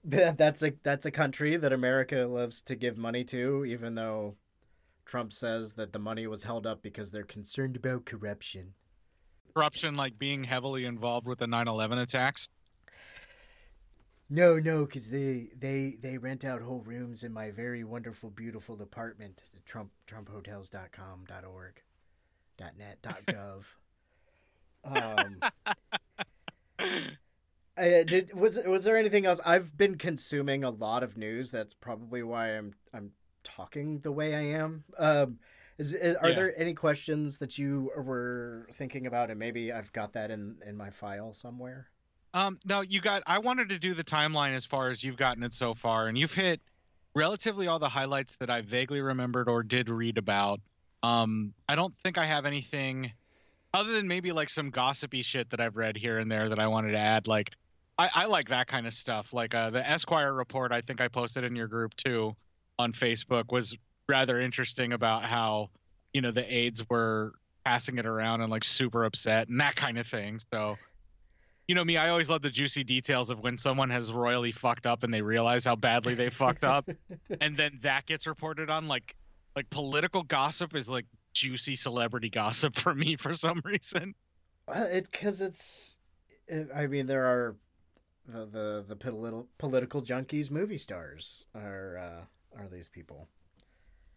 [0.03, 4.35] That's a that's a country that America loves to give money to, even though
[5.05, 8.73] Trump says that the money was held up because they're concerned about corruption.
[9.53, 12.47] Corruption, like being heavily involved with the 9/11 attacks.
[14.29, 18.81] No, no, because they, they they rent out whole rooms in my very wonderful, beautiful
[18.81, 19.43] apartment.
[19.65, 21.81] Trump TrumpHotels.com dot org,
[22.57, 23.65] dot net dot gov.
[24.83, 25.39] um,
[27.77, 29.39] I, did was was there anything else?
[29.45, 31.51] I've been consuming a lot of news.
[31.51, 33.11] That's probably why I'm I'm
[33.43, 34.83] talking the way I am.
[34.97, 35.39] Um,
[35.77, 36.35] is, is are Yeah.
[36.35, 40.75] there any questions that you were thinking about, and maybe I've got that in in
[40.75, 41.87] my file somewhere?
[42.33, 43.23] Um, no, you got.
[43.25, 46.17] I wanted to do the timeline as far as you've gotten it so far, and
[46.17, 46.61] you've hit
[47.15, 50.59] relatively all the highlights that I vaguely remembered or did read about.
[51.03, 53.11] Um, I don't think I have anything
[53.73, 56.67] other than maybe like some gossipy shit that I've read here and there that I
[56.67, 57.27] wanted to add.
[57.27, 57.51] Like,
[57.97, 59.33] I, I like that kind of stuff.
[59.33, 62.35] Like uh, the Esquire report, I think I posted in your group too
[62.79, 63.75] on Facebook was
[64.07, 65.69] rather interesting about how
[66.13, 67.33] you know the aides were
[67.65, 70.39] passing it around and like super upset and that kind of thing.
[70.53, 70.77] So
[71.67, 74.85] you know me, I always love the juicy details of when someone has royally fucked
[74.85, 76.89] up and they realize how badly they fucked up,
[77.41, 78.87] and then that gets reported on.
[78.87, 79.15] Like,
[79.55, 84.15] like political gossip is like juicy celebrity gossip for me for some reason.
[84.67, 85.99] Well, it because it's.
[86.47, 87.57] It, I mean, there are
[88.27, 93.27] the the, the political political junkies, movie stars are uh, are these people.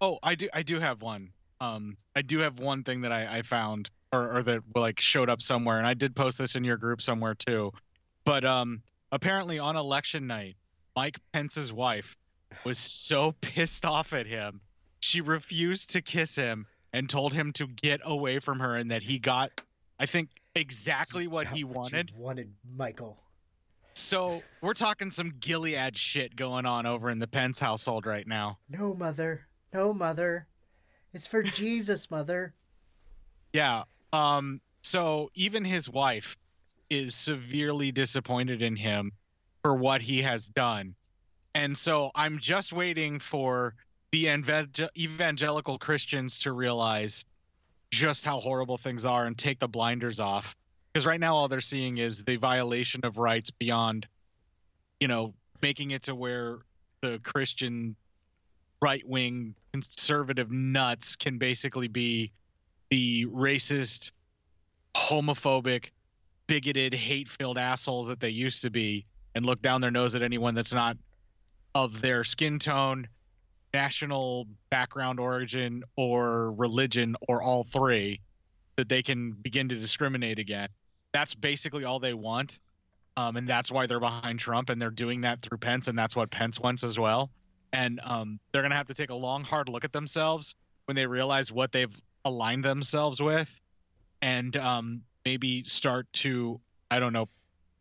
[0.00, 1.30] Oh, I do, I do have one.
[1.60, 5.28] Um, I do have one thing that I, I found or, or that like showed
[5.28, 7.72] up somewhere, and I did post this in your group somewhere too.
[8.24, 10.56] But um, apparently on election night,
[10.96, 12.16] Mike Pence's wife
[12.64, 14.60] was so pissed off at him,
[15.00, 19.02] she refused to kiss him and told him to get away from her, and that
[19.02, 19.60] he got,
[19.98, 22.10] I think, exactly what he wanted.
[22.16, 23.16] wanted Michael.
[24.00, 28.58] So we're talking some Gilead shit going on over in the Pence household right now.
[28.68, 29.46] No, mother.
[29.72, 30.46] No, mother.
[31.12, 32.54] It's for Jesus, mother.
[33.52, 33.84] Yeah.
[34.12, 34.60] Um.
[34.82, 36.36] So even his wife
[36.88, 39.12] is severely disappointed in him
[39.62, 40.94] for what he has done,
[41.54, 43.74] and so I'm just waiting for
[44.10, 47.24] the evangel- evangelical Christians to realize
[47.90, 50.56] just how horrible things are and take the blinders off.
[50.92, 54.07] Because right now all they're seeing is the violation of rights beyond,
[54.98, 56.59] you know, making it to where
[57.00, 57.94] the Christian
[58.83, 62.33] right wing conservative nuts can basically be
[62.90, 64.11] the racist,
[64.96, 65.90] homophobic,
[66.48, 70.22] bigoted, hate filled assholes that they used to be and look down their nose at
[70.22, 70.96] anyone that's not
[71.74, 73.07] of their skin tone,
[73.72, 78.20] national background origin, or religion, or all three,
[78.74, 80.68] that they can begin to discriminate again.
[81.12, 82.58] That's basically all they want.
[83.16, 86.14] Um, and that's why they're behind Trump, and they're doing that through Pence, and that's
[86.14, 87.30] what Pence wants as well.
[87.72, 90.54] And um, they're going to have to take a long, hard look at themselves
[90.86, 91.94] when they realize what they've
[92.24, 93.48] aligned themselves with
[94.22, 97.28] and um, maybe start to i don't know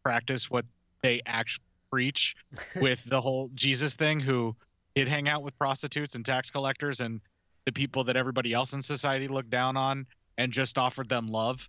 [0.04, 0.66] practice what
[1.02, 2.36] they actually preach
[2.76, 4.56] with the whole jesus thing who
[4.96, 7.22] did hang out with prostitutes and tax collectors and
[7.66, 10.06] the people that everybody else in society looked down on
[10.38, 11.68] and just offered them love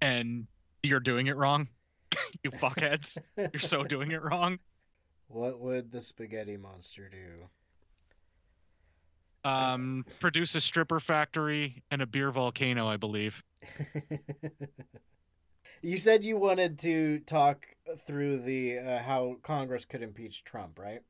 [0.00, 0.46] and
[0.86, 1.68] you're doing it wrong
[2.44, 3.18] you fuckheads
[3.52, 4.58] you're so doing it wrong
[5.28, 7.48] What would the spaghetti monster do?
[9.44, 13.42] um, produce a stripper factory and a beer volcano i believe
[15.82, 17.66] you said you wanted to talk
[17.98, 21.00] through the uh, how Congress could impeach Trump, right?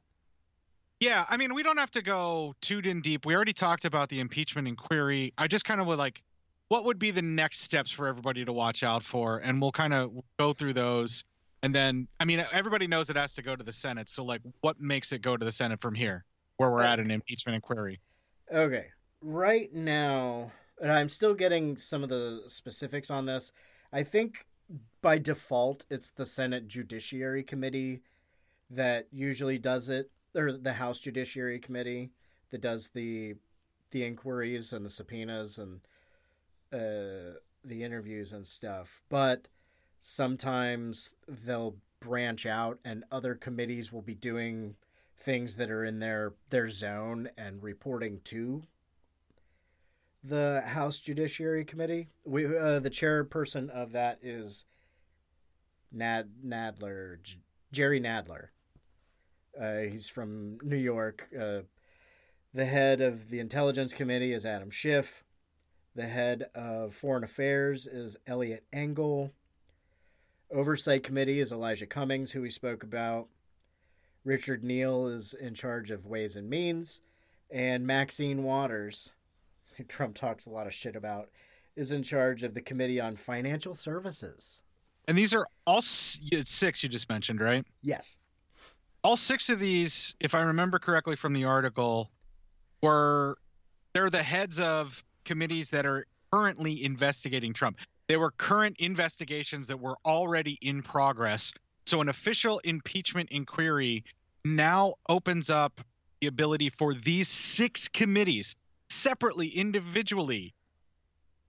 [1.01, 3.27] Yeah, I mean, we don't have to go too in deep.
[3.27, 5.35] We already talked about the impeachment inquiry.
[5.37, 6.23] I just kind of would like,
[6.69, 9.95] what would be the next steps for everybody to watch out for, and we'll kind
[9.95, 11.25] of go through those.
[11.63, 14.09] And then, I mean, everybody knows it has to go to the Senate.
[14.09, 16.25] So, like, what makes it go to the Senate from here,
[16.57, 18.01] where we're at an impeachment inquiry?
[18.53, 18.87] Okay.
[19.21, 23.53] Right now, and I'm still getting some of the specifics on this.
[23.93, 24.47] I think
[25.01, 28.03] by default, it's the Senate Judiciary Committee
[28.71, 32.11] that usually does it, or the House Judiciary Committee
[32.51, 33.35] that does the
[33.93, 35.81] the inquiries and the subpoenas and
[36.77, 39.03] uh, the interviews and stuff.
[39.09, 39.49] But
[40.01, 44.77] sometimes they'll branch out, and other committees will be doing
[45.17, 48.63] things that are in their their zone and reporting to
[50.23, 52.09] the House Judiciary Committee.
[52.25, 54.67] We uh, the chairperson of that is
[55.93, 57.39] Nad Nadler, J-
[57.73, 58.49] Jerry Nadler.
[59.59, 61.29] Uh, he's from New York.
[61.39, 61.61] Uh,
[62.53, 65.25] the head of the Intelligence Committee is Adam Schiff.
[65.97, 69.33] The head of Foreign Affairs is Eliot Engel.
[70.53, 73.29] Oversight Committee is Elijah Cummings, who we spoke about.
[74.23, 77.01] Richard Neal is in charge of Ways and Means,
[77.51, 79.11] and Maxine Waters,
[79.79, 81.31] who Trump talks a lot of shit about,
[81.77, 84.61] is in charge of the Committee on Financial Services.
[85.09, 87.65] And these are all six you just mentioned, right?
[87.81, 88.19] Yes.
[89.03, 92.11] all six of these, if I remember correctly from the article,
[92.83, 93.39] were
[93.95, 97.77] they're the heads of committees that are currently investigating Trump.
[98.09, 101.53] There were current investigations that were already in progress.
[101.85, 104.05] So an official impeachment inquiry
[104.45, 105.83] now opens up
[106.21, 108.57] the ability for these six committees
[108.89, 110.55] separately, individually,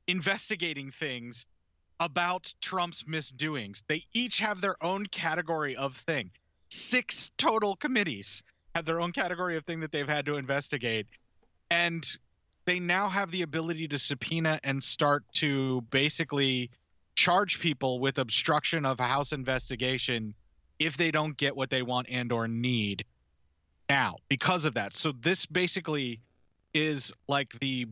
[0.07, 1.45] investigating things
[1.99, 3.83] about Trump's misdoings.
[3.87, 6.31] They each have their own category of thing
[6.69, 8.43] six total committees
[8.75, 11.07] have their own category of thing that they've had to investigate
[11.69, 12.05] and
[12.67, 16.69] they now have the ability to subpoena and start to basically
[17.15, 20.33] charge people with obstruction of a house investigation
[20.77, 23.05] if they don't get what they want and or need
[23.89, 24.93] now because of that.
[24.93, 26.19] So this basically
[26.73, 27.87] is like the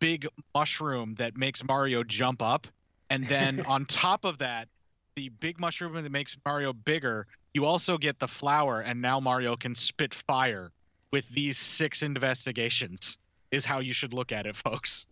[0.00, 2.66] big mushroom that makes mario jump up.
[3.10, 4.68] And then on top of that
[5.14, 9.56] the big mushroom that makes mario bigger you also get the flower and now mario
[9.56, 10.70] can spit fire
[11.10, 13.16] with these six investigations
[13.50, 15.06] is how you should look at it folks.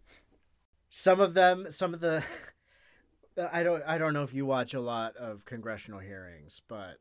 [0.90, 2.24] Some of them, some of the,
[3.52, 6.98] I don't, I don't know if you watch a lot of congressional hearings, but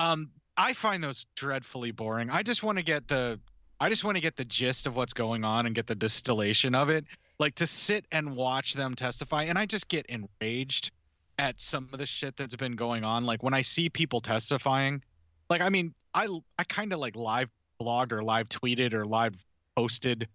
[0.00, 2.30] um i find those dreadfully boring.
[2.30, 3.38] I just want to get the
[3.78, 6.74] i just want to get the gist of what's going on and get the distillation
[6.74, 7.04] of it.
[7.38, 10.90] Like to sit and watch them testify and i just get enraged
[11.38, 13.24] at some of the shit that's been going on.
[13.24, 15.02] Like when i see people testifying
[15.50, 16.26] like i mean i
[16.58, 17.48] i kind of like live
[17.80, 19.34] blogged or live tweeted or live
[19.76, 20.28] posted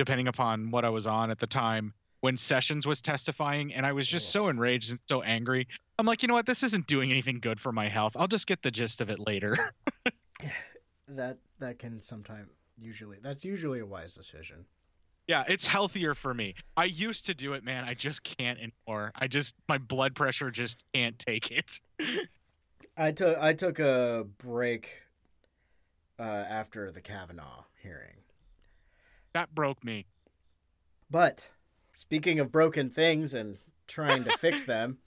[0.00, 3.92] depending upon what i was on at the time when sessions was testifying and i
[3.92, 7.10] was just so enraged and so angry i'm like you know what this isn't doing
[7.10, 9.72] anything good for my health i'll just get the gist of it later
[11.16, 12.48] that that can sometimes
[12.78, 14.64] usually that's usually a wise decision.
[15.26, 16.54] Yeah, it's healthier for me.
[16.76, 17.84] I used to do it, man.
[17.84, 19.12] I just can't anymore.
[19.14, 21.80] I just my blood pressure just can't take it.
[22.96, 24.88] I took I took a break
[26.18, 28.19] uh, after the Kavanaugh hearing.
[29.32, 30.06] That broke me.
[31.10, 31.48] But
[31.96, 34.98] speaking of broken things and trying to fix them,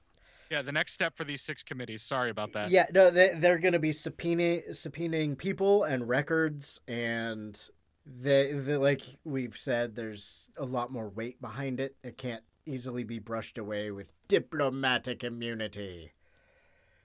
[0.49, 2.01] Yeah, the next step for these six committees.
[2.03, 2.69] Sorry about that.
[2.69, 7.59] yeah, no, they, they're going to be subpoena subpoenaing people and records, and
[8.05, 11.95] they, they like we've said, there's a lot more weight behind it.
[12.03, 16.11] It can't easily be brushed away with diplomatic immunity.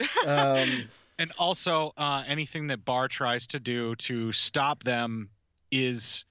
[0.24, 0.84] Um,
[1.18, 5.30] And also, uh, anything that Barr tries to do to stop them
[5.72, 6.24] is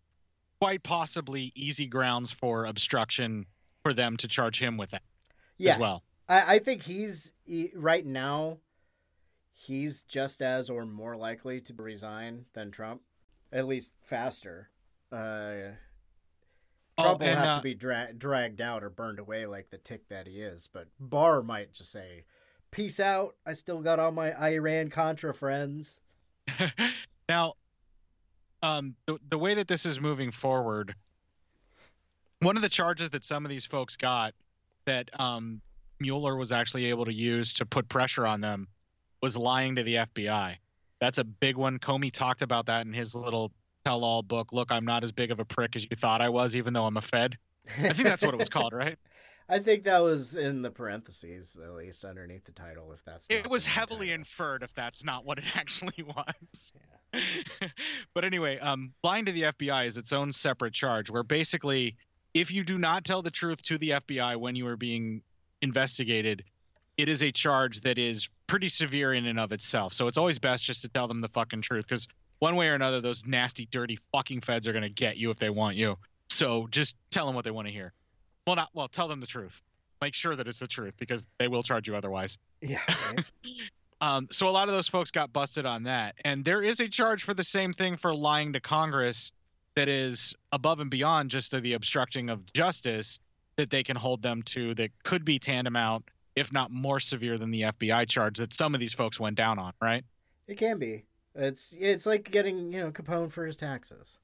[0.60, 3.46] quite possibly easy grounds for obstruction
[3.84, 5.04] for them to charge him with that
[5.58, 6.04] yeah, as well.
[6.28, 8.58] I, I think he's he, right now.
[9.54, 13.02] He's just as or more likely to resign than Trump,
[13.52, 14.70] at least faster.
[15.12, 15.72] Uh,
[17.00, 19.80] Trump will and, have uh, to be dra- dragged out or burned away like the
[19.80, 20.70] tick that he is.
[20.72, 22.26] But Barr might just say,
[22.70, 23.36] "Peace out.
[23.48, 26.02] I still got all my Iran Contra friends."
[27.30, 27.54] now,
[28.62, 30.96] um, the, the way that this is moving forward,
[32.40, 34.34] one of the charges that some of these folks got
[34.86, 35.62] that um,
[36.00, 38.68] Mueller was actually able to use to put pressure on them
[39.22, 40.56] was lying to the FBI.
[41.00, 41.80] That's a big one.
[41.80, 43.52] Comey talked about that in his little
[43.86, 44.52] tell all book.
[44.52, 46.86] Look, I'm not as big of a prick as you thought I was, even though
[46.86, 47.38] I'm a Fed.
[47.78, 48.98] I think that's what it was called, right?
[49.50, 52.92] I think that was in the parentheses, at least underneath the title.
[52.92, 54.20] If that's It was heavily title.
[54.20, 56.74] inferred if that's not what it actually was.
[57.14, 57.22] Yeah.
[58.14, 61.96] but anyway, um, lying to the FBI is its own separate charge where basically,
[62.34, 65.22] if you do not tell the truth to the FBI when you are being
[65.62, 66.44] investigated,
[66.98, 69.94] it is a charge that is pretty severe in and of itself.
[69.94, 72.08] So it's always best just to tell them the fucking truth because
[72.40, 75.38] one way or another, those nasty, dirty fucking feds are going to get you if
[75.38, 75.98] they want you.
[76.30, 77.94] So just tell them what they want to hear.
[78.48, 78.88] Well, not well.
[78.88, 79.62] Tell them the truth.
[80.02, 82.40] Make sure that it's the truth because they will charge you otherwise.
[82.62, 82.80] Yeah.
[83.16, 83.26] right?
[84.00, 86.88] Um, so a lot of those folks got busted on that, and there is a
[86.88, 89.32] charge for the same thing for lying to Congress
[89.74, 93.20] that is above and beyond just the obstructing of justice
[93.56, 97.50] that they can hold them to that could be tantamount, if not more severe than
[97.50, 100.06] the FBI charge that some of these folks went down on, right?
[100.48, 101.06] It can be.
[101.34, 104.20] It's it's like getting you know Capone for his taxes.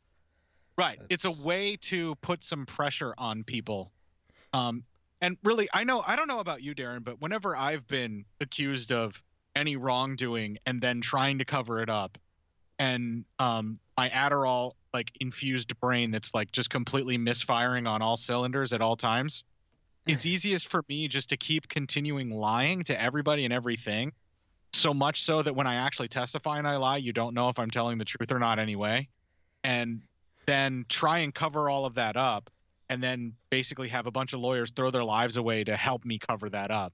[0.78, 1.00] Right.
[1.10, 3.92] It's a way to put some pressure on people.
[4.54, 4.84] Um,
[5.22, 8.92] and really, I know I don't know about you, Darren, but whenever I've been accused
[8.92, 9.22] of
[9.56, 12.18] any wrongdoing and then trying to cover it up,
[12.80, 18.74] and um, my Adderall like infused brain that's like just completely misfiring on all cylinders
[18.74, 19.44] at all times,
[20.06, 24.12] it's easiest for me just to keep continuing lying to everybody and everything
[24.74, 27.60] so much so that when I actually testify and I lie, you don't know if
[27.60, 29.08] I'm telling the truth or not anyway.
[29.64, 30.02] And
[30.46, 32.50] then try and cover all of that up
[32.90, 36.20] and then basically have a bunch of lawyers throw their lives away to help me
[36.20, 36.94] cover that up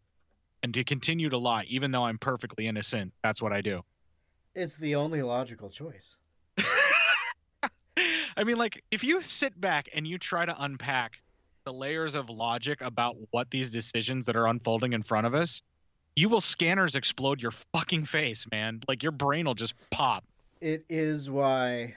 [0.64, 3.14] and to continue to lie even though I'm perfectly innocent.
[3.24, 3.84] That's what I do.
[4.56, 6.18] It's the only logical choice.
[8.38, 11.22] I mean, like, if you sit back and you try to unpack
[11.66, 15.62] the layers of logic about what these decisions that are unfolding in front of us,
[16.16, 18.82] you will scanners explode your fucking face, man.
[18.88, 20.24] Like, your brain will just pop.
[20.62, 21.96] It is why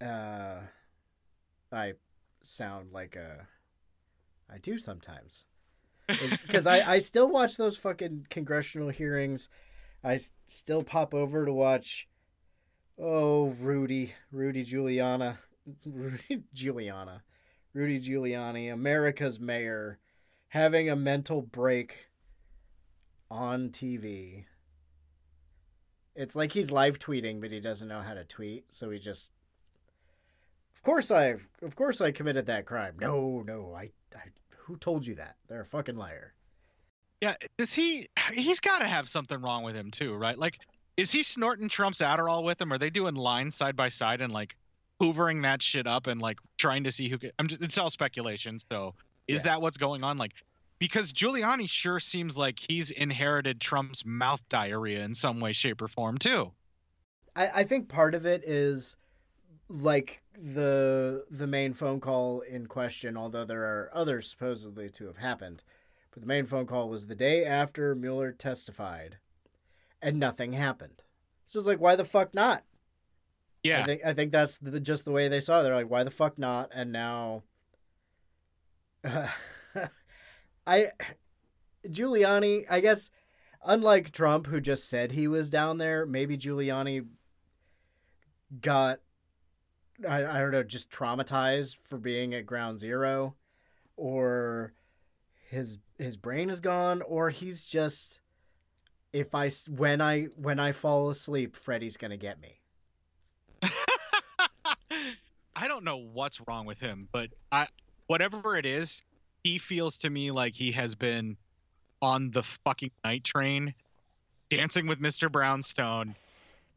[0.00, 0.56] uh,
[1.70, 1.92] I
[2.42, 3.46] sound like a.
[4.50, 5.44] I do sometimes.
[6.42, 9.48] Because I, I still watch those fucking congressional hearings.
[10.04, 12.08] I s- still pop over to watch.
[12.98, 15.38] Oh, Rudy, Rudy Giuliana,
[15.86, 17.22] Rudy Giuliana,
[17.72, 19.98] Rudy Giuliani, America's mayor,
[20.48, 22.10] having a mental break
[23.30, 24.44] on TV.
[26.14, 29.30] It's like he's live tweeting, but he doesn't know how to tweet, so he just.
[30.82, 32.96] Of course I, of course I committed that crime.
[33.00, 34.22] No, no, I, I
[34.56, 35.36] who told you that?
[35.48, 36.34] They're a fucking liar.
[37.20, 38.08] Yeah, does he?
[38.34, 40.36] He's got to have something wrong with him too, right?
[40.36, 40.58] Like,
[40.96, 42.72] is he snorting Trump's Adderall with him?
[42.72, 44.56] Are they doing lines side by side and like
[45.00, 47.16] hoovering that shit up and like trying to see who?
[47.16, 48.58] Can, I'm just, it's all speculation.
[48.68, 48.94] So,
[49.28, 49.42] is Yeah.
[49.42, 50.18] that what's going on?
[50.18, 50.32] Like,
[50.80, 55.86] because Giuliani sure seems like he's inherited Trump's mouth diarrhea in some way, shape, or
[55.86, 56.50] form too.
[57.36, 58.96] I, I think part of it is
[59.72, 65.16] like the the main phone call in question, although there are others supposedly to have
[65.16, 65.62] happened.
[66.10, 69.16] But the main phone call was the day after Mueller testified,
[70.02, 71.02] and nothing happened.
[71.46, 72.64] So it's like, why the fuck not?
[73.62, 75.62] Yeah, I think I think that's the, just the way they saw it.
[75.62, 76.70] They're like, why the fuck not?
[76.74, 77.44] And now,
[80.66, 80.88] I
[81.86, 83.10] Giuliani, I guess,
[83.64, 87.06] unlike Trump, who just said he was down there, maybe Giuliani
[88.60, 89.00] got,
[90.08, 93.34] I, I don't know, just traumatized for being at Ground Zero,
[93.96, 94.72] or
[95.48, 98.20] his his brain is gone, or he's just.
[99.12, 102.60] If I when I when I fall asleep, Freddy's gonna get me.
[105.54, 107.68] I don't know what's wrong with him, but I
[108.06, 109.02] whatever it is,
[109.44, 111.36] he feels to me like he has been
[112.00, 113.74] on the fucking night train,
[114.48, 115.30] dancing with Mr.
[115.30, 116.14] Brownstone,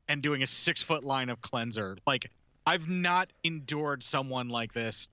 [0.07, 1.97] and doing a six foot line of cleanser.
[2.05, 2.29] Like
[2.65, 5.07] I've not endured someone like this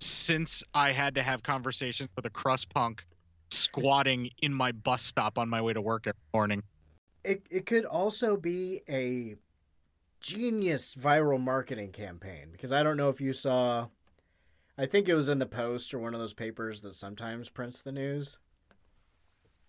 [0.00, 3.04] since I had to have conversations with a crust punk
[3.50, 6.62] squatting in my bus stop on my way to work every morning.
[7.24, 9.36] It it could also be a
[10.20, 13.88] genius viral marketing campaign because I don't know if you saw
[14.78, 17.82] I think it was in the Post or one of those papers that sometimes prints
[17.82, 18.38] the news.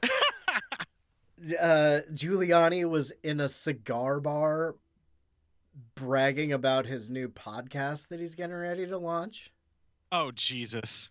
[0.03, 4.75] uh Giuliani was in a cigar bar
[5.95, 9.51] bragging about his new podcast that he's getting ready to launch.
[10.11, 11.09] Oh Jesus.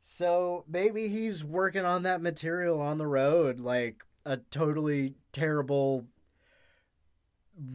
[0.00, 6.06] So maybe he's working on that material on the road, like a totally terrible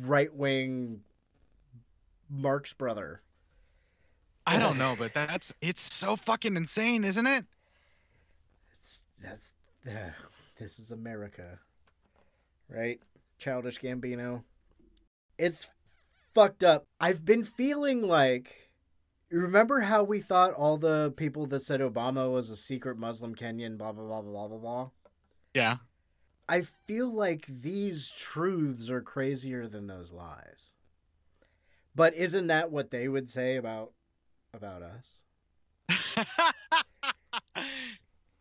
[0.02, 1.02] right wing
[2.30, 3.22] Marx brother.
[4.48, 7.46] I don't know, but that's it's so fucking insane, isn't it?
[8.76, 9.54] It's, that's
[9.88, 10.12] uh,
[10.60, 11.60] this is America,
[12.70, 13.00] right?
[13.40, 14.44] Childish Gambino.
[15.38, 15.68] It's
[16.34, 16.88] fucked up.
[17.00, 18.72] I've been feeling like.
[19.32, 23.78] Remember how we thought all the people that said Obama was a secret Muslim Kenyan,
[23.78, 24.90] blah blah blah blah blah blah blah.
[25.54, 25.78] Yeah.
[26.48, 30.74] I feel like these truths are crazier than those lies.
[31.96, 33.94] But isn't that what they would say about
[34.54, 35.20] about us?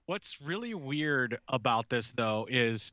[0.06, 2.92] What's really weird about this, though, is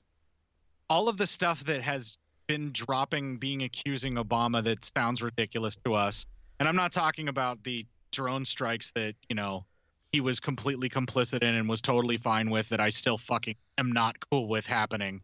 [0.90, 2.16] all of the stuff that has
[2.52, 6.26] been dropping, being accusing Obama that sounds ridiculous to us.
[6.60, 9.66] And I'm not talking about the drone strikes that, you know,
[10.12, 13.94] he was completely complicit in and was totally fine with that I still fucking am
[13.94, 15.22] not cool with happening.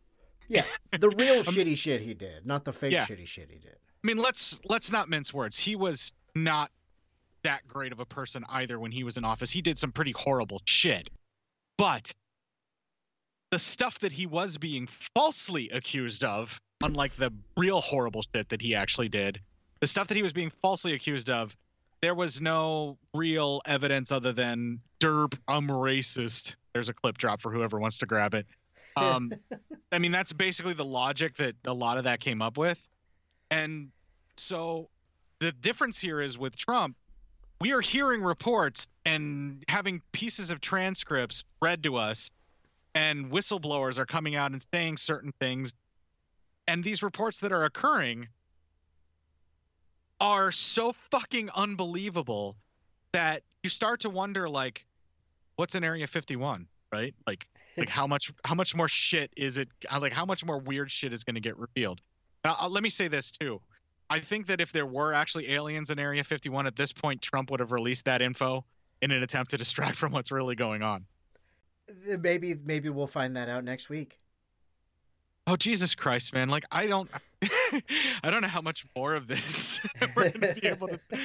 [0.47, 0.63] Yeah,
[0.97, 3.05] the real shitty shit he did, not the fake Yeah.
[3.05, 3.75] shitty shit he did.
[3.75, 5.59] I mean, let's let's not mince words.
[5.59, 6.71] He was not
[7.43, 9.51] that great of a person either when he was in office.
[9.51, 11.09] He did some pretty horrible shit.
[11.77, 12.13] But
[13.51, 18.61] the stuff that he was being falsely accused of, unlike the real horrible shit that
[18.61, 19.39] he actually did,
[19.79, 21.55] the stuff that he was being falsely accused of,
[22.01, 26.55] there was no real evidence other than derp, I'm racist.
[26.73, 28.45] There's a clip drop for whoever wants to grab it.
[28.95, 29.31] Um,
[29.91, 32.79] I mean, that's basically the logic that a lot of that came up with.
[33.49, 33.89] And
[34.37, 34.89] so
[35.39, 36.95] the difference here is with Trump,
[37.59, 42.29] we are hearing reports and having pieces of transcripts read to us
[42.93, 45.73] and whistleblowers are coming out and saying certain things
[46.67, 48.27] and these reports that are occurring
[50.19, 52.55] are so fucking unbelievable
[53.13, 54.85] that you start to wonder like
[55.55, 57.13] what's in area 51 right?
[57.25, 57.47] Like
[57.77, 61.13] like how much how much more shit is it like how much more weird shit
[61.13, 62.01] is going to get revealed?
[62.43, 63.61] Now, uh, let me say this too.
[64.09, 67.51] I think that if there were actually aliens in area 51 at this point trump
[67.51, 68.65] would have released that info
[69.01, 71.05] in an attempt to distract from what's really going on.
[71.89, 74.19] Uh, Maybe maybe we'll find that out next week.
[75.47, 77.09] Oh jesus christ man like i don't
[78.23, 79.79] i don't know how much more of this
[80.15, 81.19] we're to be able to all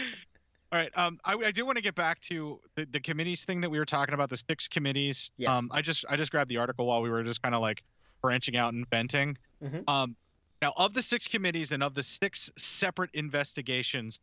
[0.78, 3.70] right um i, I do want to get back to the, the committees thing that
[3.70, 5.50] we were talking about the six committees Yes.
[5.56, 7.82] um i just i just grabbed the article while we were just kind of like
[8.22, 9.84] branching out and venting Mhm.
[9.88, 10.16] um
[10.60, 14.20] now of the six committees and of the six separate investigations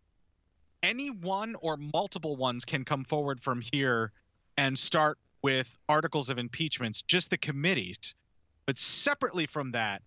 [0.81, 4.13] any one or multiple ones can come forward from here
[4.55, 7.97] and start with articles of impeachments just the committees
[8.69, 10.03] but separately from that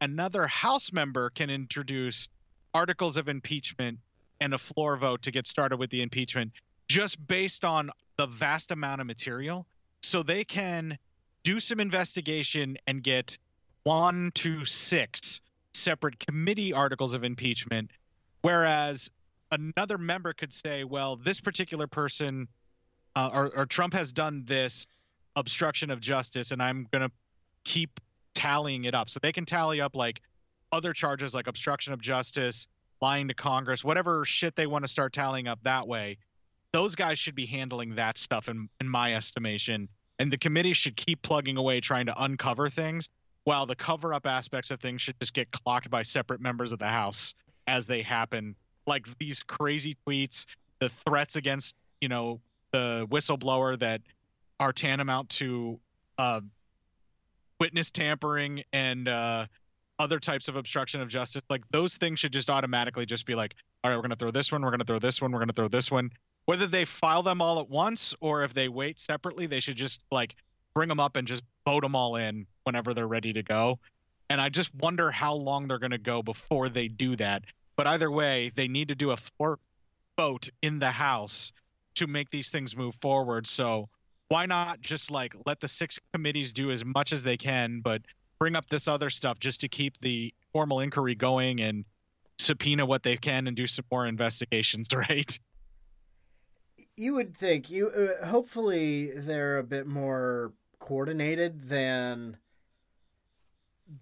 [0.00, 2.26] another house member can introduce
[2.72, 3.98] articles of impeachment
[4.40, 6.50] and a floor vote to get started with the impeachment
[6.88, 9.66] just based on the vast amount of material.
[10.02, 10.96] So they can
[11.42, 13.36] do some investigation and get
[13.82, 15.42] one to six
[15.74, 17.90] separate committee articles of impeachment.
[18.40, 19.10] Whereas
[19.52, 22.48] another member could say well this particular person
[23.16, 24.86] uh, or, or trump has done this
[25.36, 27.10] obstruction of justice and i'm going to
[27.68, 28.00] keep
[28.34, 29.10] tallying it up.
[29.10, 30.20] So they can tally up like
[30.72, 32.66] other charges like obstruction of justice
[33.00, 36.18] lying to congress whatever shit they want to start tallying up that way.
[36.72, 39.88] Those guys should be handling that stuff in, in my estimation.
[40.18, 43.08] And the committee should keep plugging away trying to uncover things
[43.44, 46.78] while the cover up aspects of things should just get clocked by separate members of
[46.78, 47.34] the house
[47.66, 48.56] as they happen.
[48.86, 50.46] Like these crazy tweets
[50.80, 52.40] the threats against you know
[52.72, 54.00] the whistleblower that
[54.60, 55.78] are tantamount to
[56.18, 56.40] uh,
[57.60, 59.46] witness tampering and uh,
[59.98, 63.54] other types of obstruction of justice like those things should just automatically just be like
[63.82, 65.38] all right we're going to throw this one we're going to throw this one we're
[65.38, 66.10] going to throw this one.
[66.46, 70.00] Whether they file them all at once or if they wait separately they should just
[70.10, 70.34] like
[70.74, 73.78] bring them up and just vote them all in whenever they're ready to go.
[74.30, 77.42] And i just wonder how long they're going to go before they do that.
[77.76, 79.58] But either way they need to do a floor
[80.16, 81.52] vote in the house
[81.94, 83.46] to make these things move forward.
[83.46, 83.88] So
[84.28, 88.02] why not just like let the six committees do as much as they can but
[88.38, 91.84] bring up this other stuff just to keep the formal inquiry going and
[92.38, 95.38] subpoena what they can and do some more investigations right
[96.96, 102.36] You would think you uh, hopefully they're a bit more coordinated than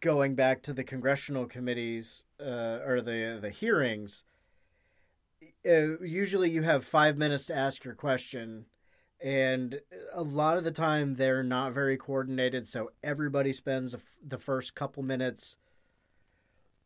[0.01, 4.24] going back to the congressional committees uh, or the the hearings.
[5.68, 8.66] Uh, usually, you have five minutes to ask your question,
[9.23, 9.81] and
[10.12, 12.69] a lot of the time they're not very coordinated.
[12.69, 13.95] So everybody spends
[14.25, 15.57] the first couple minutes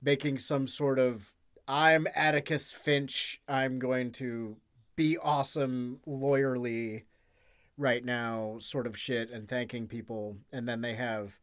[0.02, 1.32] making some sort of
[1.66, 3.40] "I'm Atticus Finch.
[3.48, 4.56] I'm going to
[4.96, 7.04] be awesome lawyerly
[7.80, 11.38] right now sort of shit and thanking people and then they have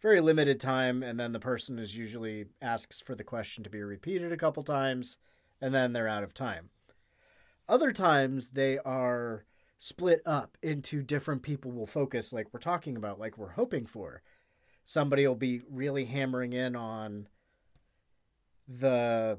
[0.00, 3.82] very limited time and then the person is usually asks for the question to be
[3.82, 5.18] repeated a couple times
[5.60, 6.70] and then they're out of time
[7.68, 9.44] other times they are
[9.78, 14.22] split up into different people will focus like we're talking about like we're hoping for
[14.84, 17.28] somebody will be really hammering in on
[18.66, 19.38] the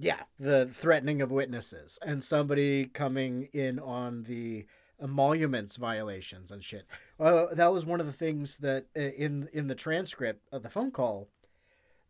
[0.00, 4.66] yeah, the threatening of witnesses and somebody coming in on the
[5.00, 6.86] emoluments violations and shit.
[7.18, 10.70] Uh, that was one of the things that uh, in in the transcript of the
[10.70, 11.28] phone call,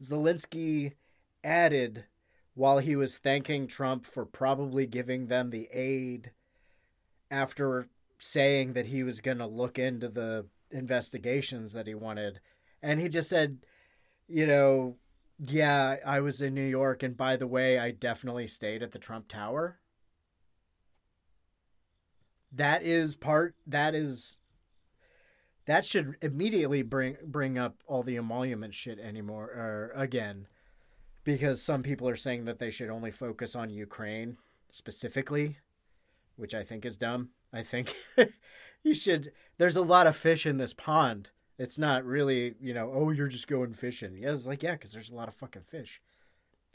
[0.03, 0.95] Zelensky
[1.43, 2.05] added
[2.55, 6.33] while he was thanking Trump for probably giving them the aid
[7.31, 12.41] after saying that he was going to look into the investigations that he wanted.
[12.83, 13.59] And he just said,
[14.27, 14.97] you know,
[15.39, 18.99] yeah, I was in New York, and by the way, I definitely stayed at the
[18.99, 19.79] Trump Tower.
[22.53, 23.55] That is part.
[23.67, 24.41] That is.
[25.67, 30.49] That should immediately bring bring up all the emolument shit anymore or again,
[31.25, 34.39] because some people are saying that they should only focus on Ukraine
[34.71, 35.59] specifically,
[36.39, 37.31] which I think is dumb.
[37.53, 37.95] I think
[38.83, 39.33] you should.
[39.59, 41.31] There's a lot of fish in this pond.
[41.59, 44.17] It's not really, you know, oh, you're just going fishing.
[44.17, 46.01] Yeah, it's like, yeah, because there's a lot of fucking fish.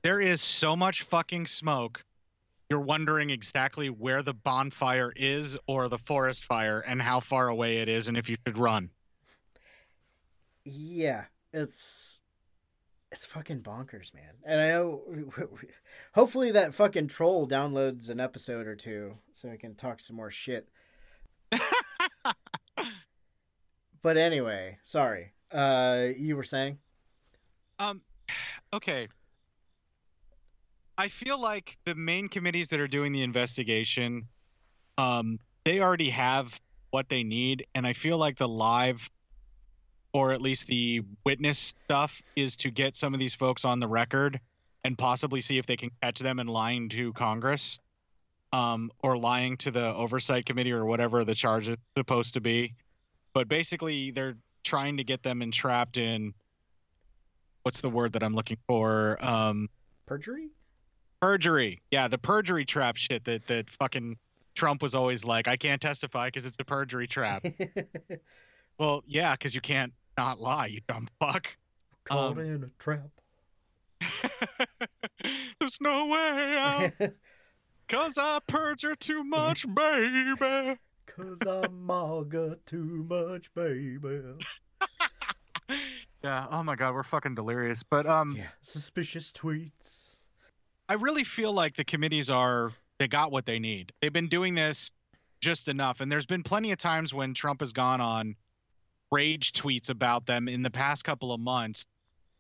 [0.02, 2.04] there is so much fucking smoke
[2.70, 7.78] you're wondering exactly where the bonfire is or the forest fire and how far away
[7.78, 8.90] it is and if you should run
[10.66, 12.23] Yeah, it's
[13.14, 14.34] it's fucking bonkers, man.
[14.46, 15.02] And I know,
[16.14, 20.32] hopefully that fucking troll downloads an episode or two so I can talk some more
[20.32, 20.68] shit.
[24.04, 25.32] But anyway, sorry.
[25.50, 26.78] Uh, you were saying?
[27.80, 28.02] Um,
[28.74, 29.08] okay.
[30.98, 34.28] I feel like the main committees that are doing the investigation,
[34.98, 36.60] um, they already have
[36.92, 39.10] what they need, and I feel like the live,
[40.14, 43.88] or at least the witness stuff, is to get some of these folks on the
[43.88, 44.40] record
[44.84, 47.80] and possibly see if they can catch them in lying to Congress,
[48.52, 52.74] um, or lying to the oversight committee or whatever the charge is supposed to be.
[53.34, 56.34] But basically, they're trying to get them entrapped in
[57.64, 59.18] what's the word that I'm looking for?
[59.26, 59.70] Um,
[60.06, 60.50] Perjury?
[61.24, 61.82] perjury.
[61.90, 64.18] Yeah, the perjury trap shit that that fucking
[64.56, 67.46] Trump was always like, I can't testify because it's a perjury trap.
[68.78, 71.48] well, yeah, because you can't not lie, you dumb fuck.
[72.06, 73.10] Caught Um, in a trap.
[75.60, 76.92] There's no way out
[77.88, 80.78] because I perjure too much, baby.
[81.06, 84.22] Cause I'm MAGA too much, baby.
[86.24, 86.48] Yeah.
[86.50, 87.84] Oh my god, we're fucking delirious.
[87.84, 90.16] But um, yeah, suspicious tweets.
[90.90, 93.92] I really feel like the committees are they got what they need.
[94.02, 94.92] They've been doing this
[95.42, 98.36] just enough, and there's been plenty of times when Trump has gone on
[99.14, 101.86] rage tweets about them in the past couple of months.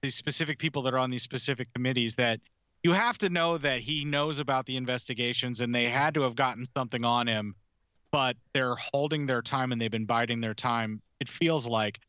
[0.02, 2.40] These specific people that are on these specific committees that
[2.82, 6.36] you have to know that he knows about the investigations and they had to have
[6.36, 7.56] gotten something on him,
[8.12, 11.02] but they're holding their time and they've been biding their time.
[11.22, 12.00] It feels like.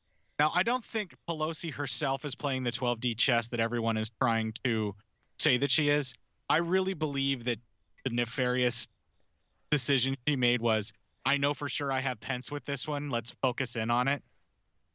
[0.40, 4.54] Now, I don't think Pelosi herself is playing the 12D chess that everyone is trying
[4.64, 4.96] to
[5.38, 6.14] say that she is.
[6.48, 7.58] I really believe that
[8.04, 8.88] the nefarious
[9.70, 10.92] decision she made was
[11.24, 13.10] I know for sure I have Pence with this one.
[13.10, 14.22] Let's focus in on it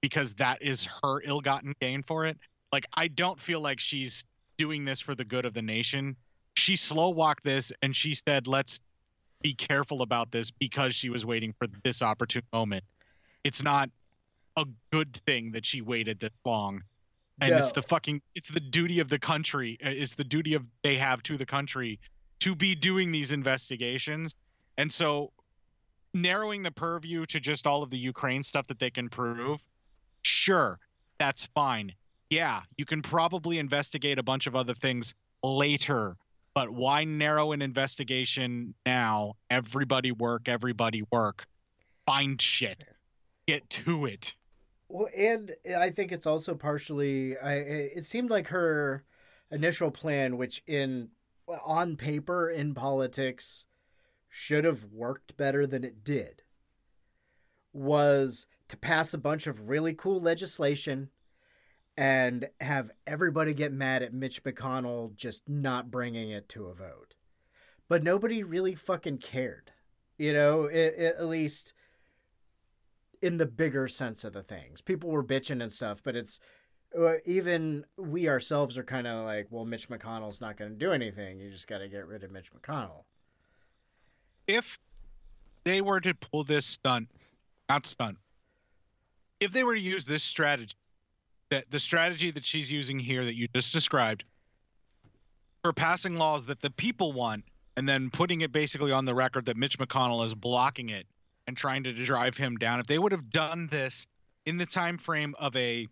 [0.01, 2.37] because that is her ill gotten gain for it.
[2.71, 4.23] Like, I don't feel like she's
[4.57, 6.15] doing this for the good of the nation.
[6.55, 8.79] She slow walked this and she said, let's
[9.41, 12.83] be careful about this because she was waiting for this opportune moment.
[13.43, 13.89] It's not
[14.57, 16.83] a good thing that she waited this long
[17.41, 20.65] and it's the fucking it's the duty of the country uh, it's the duty of
[20.83, 21.99] they have to the country
[22.39, 24.35] to be doing these investigations
[24.77, 25.31] and so
[26.13, 29.61] narrowing the purview to just all of the ukraine stuff that they can prove
[30.23, 30.79] sure
[31.19, 31.93] that's fine.
[32.29, 35.13] Yeah you can probably investigate a bunch of other things
[35.43, 36.15] later
[36.53, 39.35] but why narrow an investigation now?
[39.49, 41.45] Everybody work everybody work.
[42.05, 42.83] Find shit.
[43.47, 44.35] Get to it.
[44.89, 47.37] Well, and I think it's also partially.
[47.37, 49.05] I it seemed like her
[49.51, 51.09] initial plan, which in
[51.63, 53.65] on paper in politics
[54.27, 56.43] should have worked better than it did,
[57.71, 61.09] was to pass a bunch of really cool legislation
[61.97, 67.15] and have everybody get mad at Mitch McConnell just not bringing it to a vote.
[67.89, 69.71] But nobody really fucking cared.
[70.17, 71.73] You know, it, it, at least
[73.21, 74.81] in the bigger sense of the things.
[74.81, 76.39] People were bitching and stuff, but it's
[76.97, 80.91] uh, even we ourselves are kind of like, well, Mitch McConnell's not going to do
[80.91, 81.39] anything.
[81.39, 83.03] You just got to get rid of Mitch McConnell.
[84.47, 84.79] if
[85.63, 87.09] they were to pull this stunt,
[87.69, 88.17] not stunt,
[89.39, 90.75] if they were to use this strategy,
[91.49, 94.23] that the strategy that she's using here that you just described,
[95.63, 97.43] for passing laws that the people want,
[97.77, 101.05] and then putting it basically on the record that Mitch McConnell is blocking it
[101.47, 104.05] and trying to drive him down, if they would have done this
[104.45, 105.87] in the time frame of a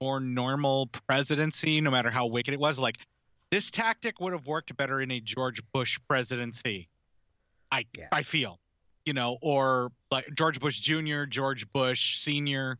[0.00, 2.98] more normal presidency, no matter how wicked it was, like
[3.50, 6.88] this tactic would have worked better in a George Bush presidency.
[7.70, 8.08] I Yeah.
[8.12, 8.58] I feel,
[9.10, 12.78] you know, or like George Bush Jr., George Bush Sr.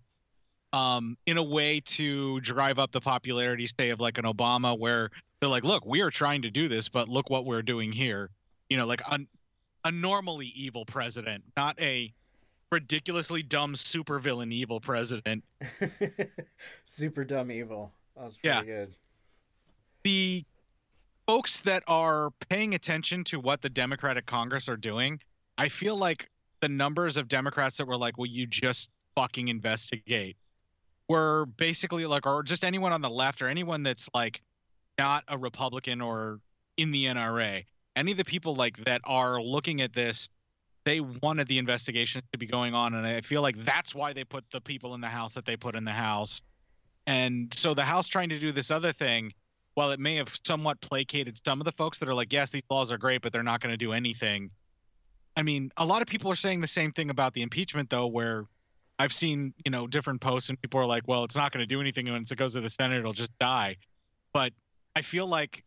[0.72, 5.10] Um, in a way to drive up the popularity, say, of like an Obama, where
[5.40, 8.30] they're like, "Look, we are trying to do this, but look what we're doing here."
[8.68, 9.18] You know, like a
[9.84, 12.12] a normally evil president, not a
[12.70, 15.42] ridiculously dumb supervillain evil president.
[16.84, 17.92] Super dumb evil.
[18.14, 18.60] That was Yeah.
[18.60, 18.94] pretty good.
[20.04, 20.44] the
[21.26, 25.18] folks that are paying attention to what the Democratic Congress are doing,
[25.60, 26.26] I feel like
[26.62, 30.38] the numbers of Democrats that were like, "Will you just fucking investigate?"
[31.06, 34.40] were basically like, or just anyone on the left or anyone that's like
[34.96, 36.40] not a Republican or
[36.78, 37.66] in the NRA.
[37.94, 40.30] Any of the people like that are looking at this,
[40.84, 44.24] they wanted the investigations to be going on, and I feel like that's why they
[44.24, 46.40] put the people in the House that they put in the House.
[47.06, 49.34] And so the House trying to do this other thing
[49.74, 52.62] while it may have somewhat placated some of the folks that are like, yes, these
[52.70, 54.50] laws are great, but they're not going to do anything.
[55.40, 58.06] I mean, a lot of people are saying the same thing about the impeachment, though,
[58.08, 58.44] where
[58.98, 61.66] I've seen, you know, different posts and people are like, well, it's not going to
[61.66, 62.06] do anything.
[62.08, 63.78] And once it goes to the Senate, it'll just die.
[64.34, 64.52] But
[64.94, 65.64] I feel like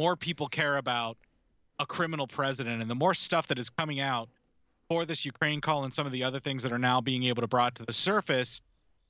[0.00, 1.18] more people care about
[1.78, 4.28] a criminal president and the more stuff that is coming out
[4.88, 7.42] for this Ukraine call and some of the other things that are now being able
[7.42, 8.60] to brought to the surface,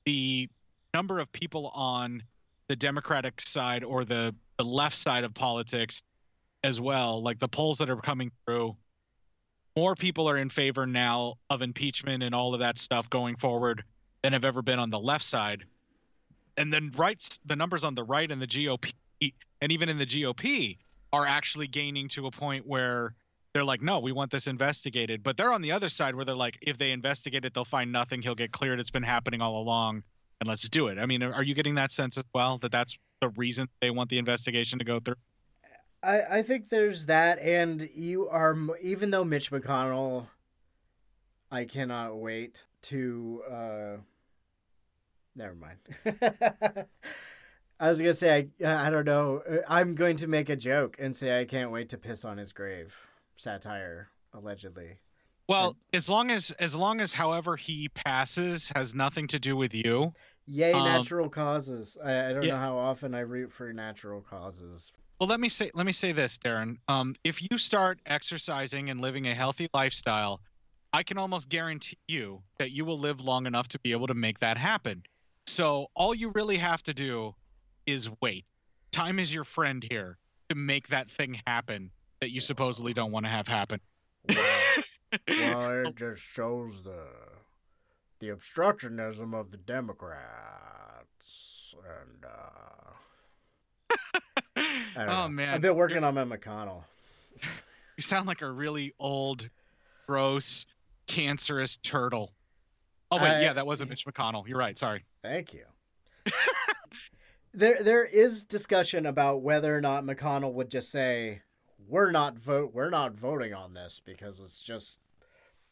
[0.05, 0.47] the
[0.93, 2.21] number of people on
[2.67, 6.03] the Democratic side or the, the left side of politics
[6.63, 8.75] as well, like the polls that are coming through,
[9.75, 13.83] more people are in favor now of impeachment and all of that stuff going forward
[14.21, 15.63] than have ever been on the left side.
[16.57, 18.93] And then rights, the numbers on the right and the GOP,
[19.61, 20.77] and even in the GOP,
[21.11, 23.15] are actually gaining to a point where
[23.53, 25.23] they're like, no, we want this investigated.
[25.23, 27.91] But they're on the other side where they're like, if they investigate it, they'll find
[27.91, 28.21] nothing.
[28.21, 28.79] He'll get cleared.
[28.79, 30.03] It's been happening all along,
[30.39, 30.97] and let's do it.
[30.97, 34.09] I mean, are you getting that sense as well that that's the reason they want
[34.09, 35.15] the investigation to go through?
[36.03, 40.27] I, I think there's that, and you are even though Mitch McConnell,
[41.51, 43.41] I cannot wait to.
[43.49, 43.97] uh
[45.35, 45.77] Never mind.
[47.79, 49.41] I was gonna say I I don't know.
[49.67, 52.53] I'm going to make a joke and say I can't wait to piss on his
[52.53, 52.95] grave.
[53.35, 54.99] Satire, allegedly.
[55.49, 59.73] Well, as long as as long as however he passes has nothing to do with
[59.73, 60.13] you.
[60.45, 61.97] Yay, Um, natural causes.
[62.03, 62.53] I, I don't yeah.
[62.53, 64.91] know how often I root for natural causes.
[65.23, 66.75] Well, let me say let me say this, Darren.
[66.89, 70.41] Um, if you start exercising and living a healthy lifestyle,
[70.91, 74.15] I can almost guarantee you that you will live long enough to be able to
[74.15, 75.01] make that happen.
[75.47, 77.33] So all you really have to do
[77.85, 78.43] is wait.
[78.91, 80.17] Time is your friend here
[80.49, 83.79] to make that thing happen that you supposedly don't want to have happen.
[84.27, 84.37] well,
[85.85, 87.07] it just shows the
[88.19, 90.17] the obstructionism of the Democrats,
[91.77, 92.91] and uh,
[94.97, 95.27] oh know.
[95.29, 96.83] man, I've been working on my McConnell.
[97.97, 99.49] you sound like a really old,
[100.07, 100.65] gross,
[101.07, 102.31] cancerous turtle.
[103.11, 104.47] Oh wait, I- yeah, that wasn't Mitch McConnell.
[104.47, 104.77] You're right.
[104.77, 105.03] Sorry.
[105.21, 105.63] Thank you.
[107.53, 111.41] there, there is discussion about whether or not McConnell would just say,
[111.87, 114.99] "We're not vote, we're not voting on this because it's just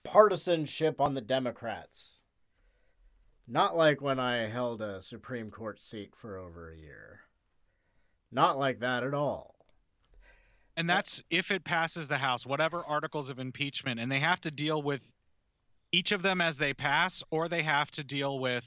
[0.03, 2.21] partisanship on the Democrats."
[3.47, 7.21] Not like when I held a Supreme Court seat for over a year.
[8.31, 9.55] Not like that at all.
[10.77, 14.51] And that's if it passes the House, whatever articles of impeachment, and they have to
[14.51, 15.01] deal with
[15.91, 18.63] each of them as they pass, or they have to deal with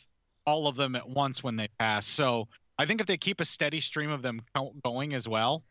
[0.47, 2.07] all of them at once when they pass.
[2.07, 2.49] So
[2.79, 4.43] I think if they keep a steady stream of them
[4.85, 5.65] going as well,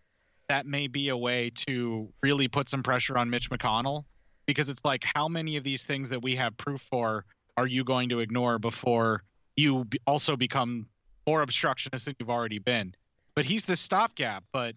[0.50, 4.06] that may be a way to really put some pressure on Mitch McConnell
[4.46, 7.26] because it's like, how many of these things that we have proof for
[7.58, 9.24] are you going to ignore before
[9.56, 10.88] you also become
[11.28, 12.96] more obstructionist than you've already been?
[13.36, 14.44] But he's the stopgap.
[14.52, 14.76] But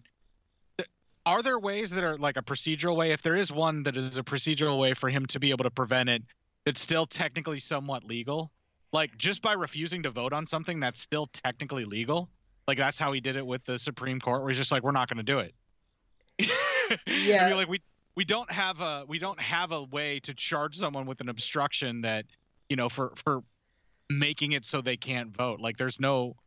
[1.27, 4.15] are there ways that are like a procedural way if there is one that is
[4.15, 6.23] a procedural way for him to be able to prevent it
[6.65, 8.49] that's still technically somewhat legal
[8.93, 12.29] like just by refusing to vote on something that's still technically legal
[12.65, 14.91] like that's how he did it with the supreme court where he's just like we're
[14.91, 15.53] not going to do it
[17.07, 17.53] Yeah.
[17.53, 17.81] like we
[18.15, 22.01] we don't have a we don't have a way to charge someone with an obstruction
[22.01, 22.25] that
[22.69, 23.43] you know for for
[24.09, 26.37] making it so they can't vote like there's no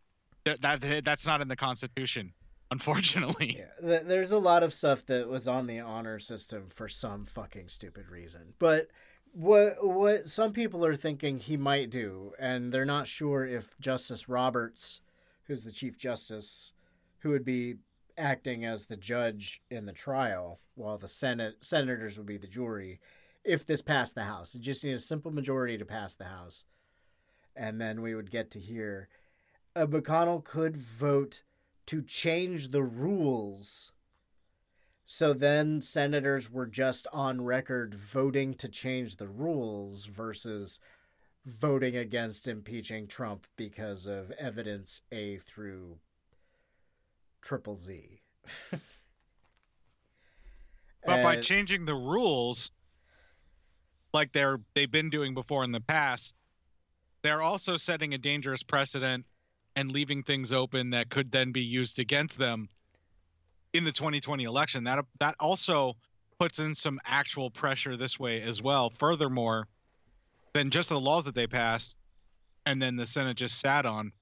[0.44, 2.32] that, that that's not in the constitution
[2.70, 7.24] unfortunately Yeah, there's a lot of stuff that was on the honor system for some
[7.24, 8.54] fucking stupid reason.
[8.58, 8.88] But
[9.32, 14.28] what what some people are thinking he might do, and they're not sure if Justice
[14.28, 15.00] Roberts,
[15.44, 16.72] who's the Chief Justice,
[17.20, 17.76] who would be
[18.18, 23.00] acting as the judge in the trial, while the Senate senators would be the jury,
[23.44, 24.54] if this passed the House.
[24.54, 26.64] It just needs a simple majority to pass the House,
[27.54, 29.08] and then we would get to hear.
[29.76, 31.42] Uh, McConnell could vote
[31.86, 33.92] to change the rules.
[35.04, 40.78] So then senators were just on record voting to change the rules versus
[41.44, 45.98] voting against impeaching Trump because of evidence A through
[47.40, 48.20] triple Z.
[51.04, 52.70] But by changing the rules,
[54.12, 56.34] like they're they've been doing before in the past,
[57.22, 59.24] they're also setting a dangerous precedent
[59.80, 62.68] and leaving things open that could then be used against them
[63.72, 64.84] in the 2020 election.
[64.84, 65.96] That that also
[66.38, 68.90] puts in some actual pressure this way as well.
[68.90, 69.68] Furthermore,
[70.52, 71.96] than just the laws that they passed
[72.66, 74.12] and then the Senate just sat on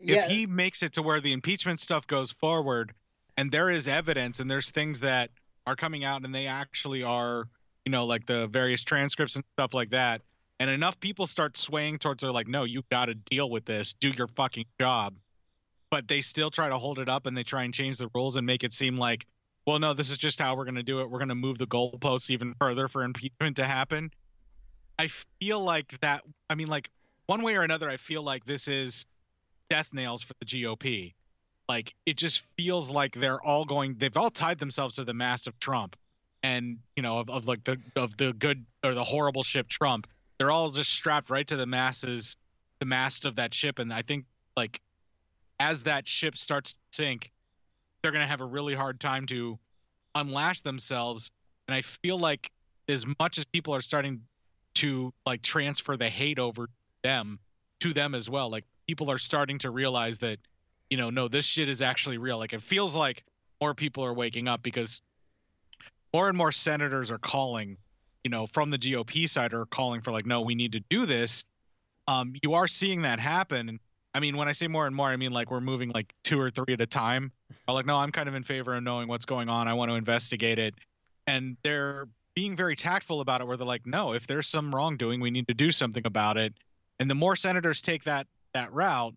[0.00, 2.92] yeah, if he makes it to where the impeachment stuff goes forward
[3.36, 5.30] and there is evidence and there's things that
[5.66, 7.44] are coming out and they actually are
[7.84, 10.22] you know like the various transcripts and stuff like that
[10.60, 13.94] and enough people start swaying towards they're like no you got to deal with this
[14.00, 15.14] do your fucking job
[15.90, 18.36] but they still try to hold it up and they try and change the rules
[18.36, 19.26] and make it seem like
[19.66, 21.58] well no this is just how we're going to do it we're going to move
[21.58, 24.12] the goalposts even further for impeachment to happen
[25.00, 25.08] i
[25.40, 26.88] feel like that i mean like
[27.26, 29.04] one way or another i feel like this is
[29.70, 31.14] death nails for the GOP.
[31.68, 35.46] Like it just feels like they're all going they've all tied themselves to the mast
[35.46, 35.96] of Trump
[36.42, 40.08] and you know of, of like the of the good or the horrible ship Trump.
[40.40, 42.34] They're all just strapped right to the masses
[42.78, 44.24] the mast of that ship, and I think
[44.56, 44.80] like
[45.60, 47.30] as that ship starts to sink,
[48.00, 49.58] they're gonna have a really hard time to
[50.16, 51.30] unlash themselves.
[51.68, 52.50] And I feel like
[52.88, 54.22] as much as people are starting
[54.76, 56.70] to like transfer the hate over
[57.04, 57.38] them
[57.80, 60.38] to them as well, like people are starting to realize that,
[60.88, 62.38] you know, no, this shit is actually real.
[62.38, 63.24] Like it feels like
[63.60, 65.02] more people are waking up because
[66.14, 67.76] more and more senators are calling,
[68.24, 71.06] you know, from the GOP side are calling for like, no, we need to do
[71.06, 71.44] this.
[72.06, 73.80] Um, you are seeing that happen.
[74.14, 76.40] I mean, when I say more and more, I mean like we're moving like two
[76.40, 77.32] or three at a time.
[77.68, 79.68] Or like, no, I'm kind of in favor of knowing what's going on.
[79.68, 80.74] I want to investigate it.
[81.26, 85.20] And they're being very tactful about it, where they're like, no, if there's some wrongdoing,
[85.20, 86.54] we need to do something about it.
[86.98, 89.14] And the more senators take that that route,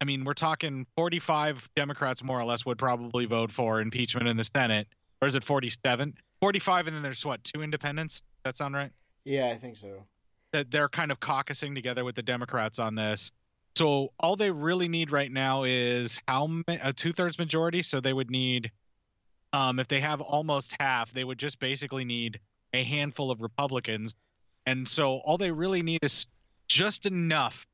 [0.00, 4.36] I mean, we're talking 45 Democrats more or less would probably vote for impeachment in
[4.36, 4.88] the Senate,
[5.22, 6.14] or is it 47?
[6.40, 8.22] 45, and then there's what two independents?
[8.44, 8.90] That sound right?
[9.24, 10.04] Yeah, I think so.
[10.52, 13.30] that they're kind of caucusing together with the Democrats on this.
[13.76, 17.82] So all they really need right now is how ma- a two thirds majority.
[17.82, 18.70] So they would need,
[19.52, 22.38] um, if they have almost half, they would just basically need
[22.72, 24.14] a handful of Republicans,
[24.66, 26.26] and so all they really need is
[26.68, 27.66] just enough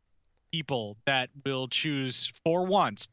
[0.53, 3.09] people that will choose for once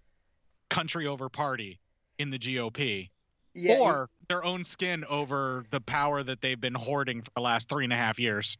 [0.70, 1.80] country over party
[2.20, 3.10] in the GOP
[3.58, 7.68] Yeah, or their own skin over the power that they've been hoarding for the last
[7.70, 8.58] three and a half years.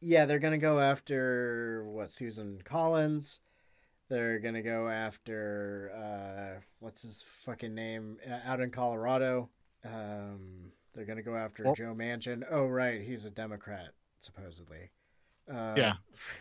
[0.00, 3.40] Yeah, they're gonna go after what Susan Collins.
[4.08, 9.48] They're gonna go after uh, what's his fucking name uh, out in Colorado.
[9.84, 12.44] Um, they're gonna go after Well- Joe Manchin.
[12.50, 13.90] Oh, right, he's a Democrat
[14.20, 14.90] supposedly.
[15.50, 15.94] Uh, Yeah.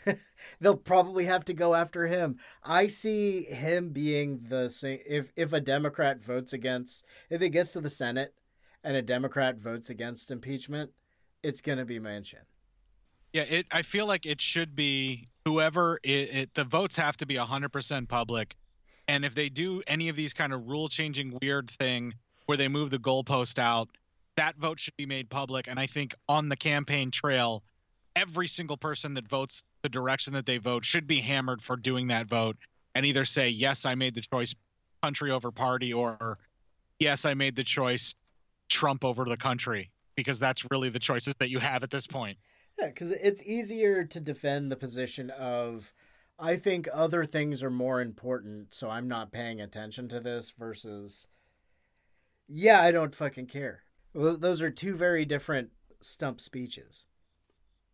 [0.60, 2.38] they'll probably have to go after him.
[2.64, 5.00] I see him being the same.
[5.06, 8.34] If if a Democrat votes against, if it gets to the Senate,
[8.84, 10.92] and a Democrat votes against impeachment,
[11.42, 12.44] it's gonna be Manchin.
[13.34, 13.66] Yeah, it.
[13.72, 16.36] I feel like it should be whoever it.
[16.36, 18.56] it the votes have to be hundred percent public,
[19.08, 22.14] and if they do any of these kind of rule changing weird thing
[22.46, 23.90] where they move the goalpost out,
[24.36, 25.68] that vote should be made public.
[25.68, 27.64] And I think on the campaign trail,
[28.16, 32.08] every single person that votes the direction that they vote should be hammered for doing
[32.08, 32.58] that vote,
[32.96, 34.54] and either say yes, I made the choice,
[35.02, 36.38] country over party, or
[37.00, 38.16] yes, I made the choice,
[38.70, 42.38] Trump over the country, because that's really the choices that you have at this point.
[42.80, 45.94] Yeah, because it's easier to defend the position of,
[46.40, 51.28] I think other things are more important, so I'm not paying attention to this versus,
[52.48, 53.84] yeah, I don't fucking care.
[54.14, 57.06] Those those are two very different stump speeches.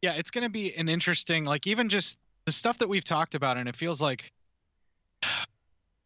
[0.01, 3.35] Yeah it's going to be an interesting like even just the stuff that we've talked
[3.35, 4.31] about and it feels like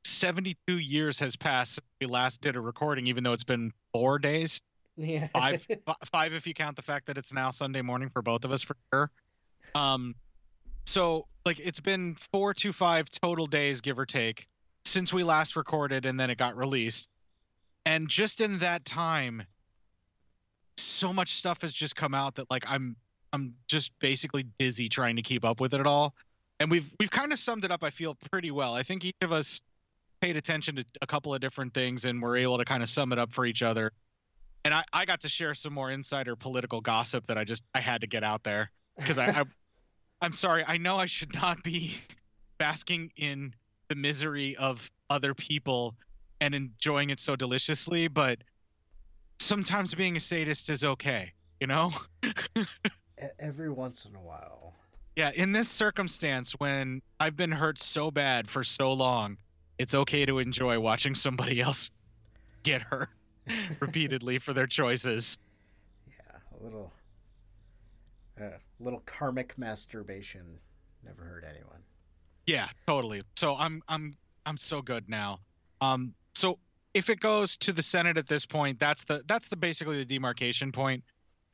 [0.06, 4.20] 72 years has passed since we last did a recording even though it's been four
[4.20, 4.62] days.
[4.96, 5.28] Yeah.
[5.28, 8.46] five fi- five if you count the fact that it's now sunday morning for both
[8.46, 9.12] of us for sure.
[9.76, 10.16] Um
[10.86, 14.48] so like it's been four to five total days give or take
[14.86, 17.08] since we last recorded and then it got released.
[17.86, 19.44] And just in that time
[20.78, 22.96] so much stuff has just come out that like i'm
[23.34, 26.13] i'm just basically dizzy trying to keep up with it all.
[26.59, 28.73] And we've we've kind of summed it up i feel pretty well.
[28.73, 29.59] I think each of us
[30.21, 33.11] paid attention to a couple of different things and were able to kind of sum
[33.11, 33.91] it up for each other.
[34.63, 37.81] And I, I got to share some more insider political gossip that I just I
[37.81, 38.71] had to get out there.
[38.97, 39.43] Because I, I
[40.21, 41.97] I'm sorry I know I should not be
[42.57, 43.53] basking in
[43.89, 45.95] the misery of other people
[46.39, 48.39] and enjoying it so deliciously, but
[49.39, 51.91] sometimes being a sadist is okay, you know?
[53.39, 54.74] Every once in a while.
[55.16, 59.38] Yeah, in this circumstance when I've been hurt so bad for so long,
[59.78, 61.91] it's okay to enjoy watching somebody else
[62.64, 63.09] get hurt
[63.80, 65.38] repeatedly for their choices.
[66.07, 66.91] Yeah, a little,
[68.39, 70.59] a little karmic masturbation.
[71.05, 71.82] Never hurt anyone.
[72.47, 73.22] Yeah, totally.
[73.38, 75.39] So I'm I'm I'm so good now.
[75.82, 76.57] Um so
[76.93, 80.05] if it goes to the Senate at this point, that's the that's the basically the
[80.05, 81.03] demarcation point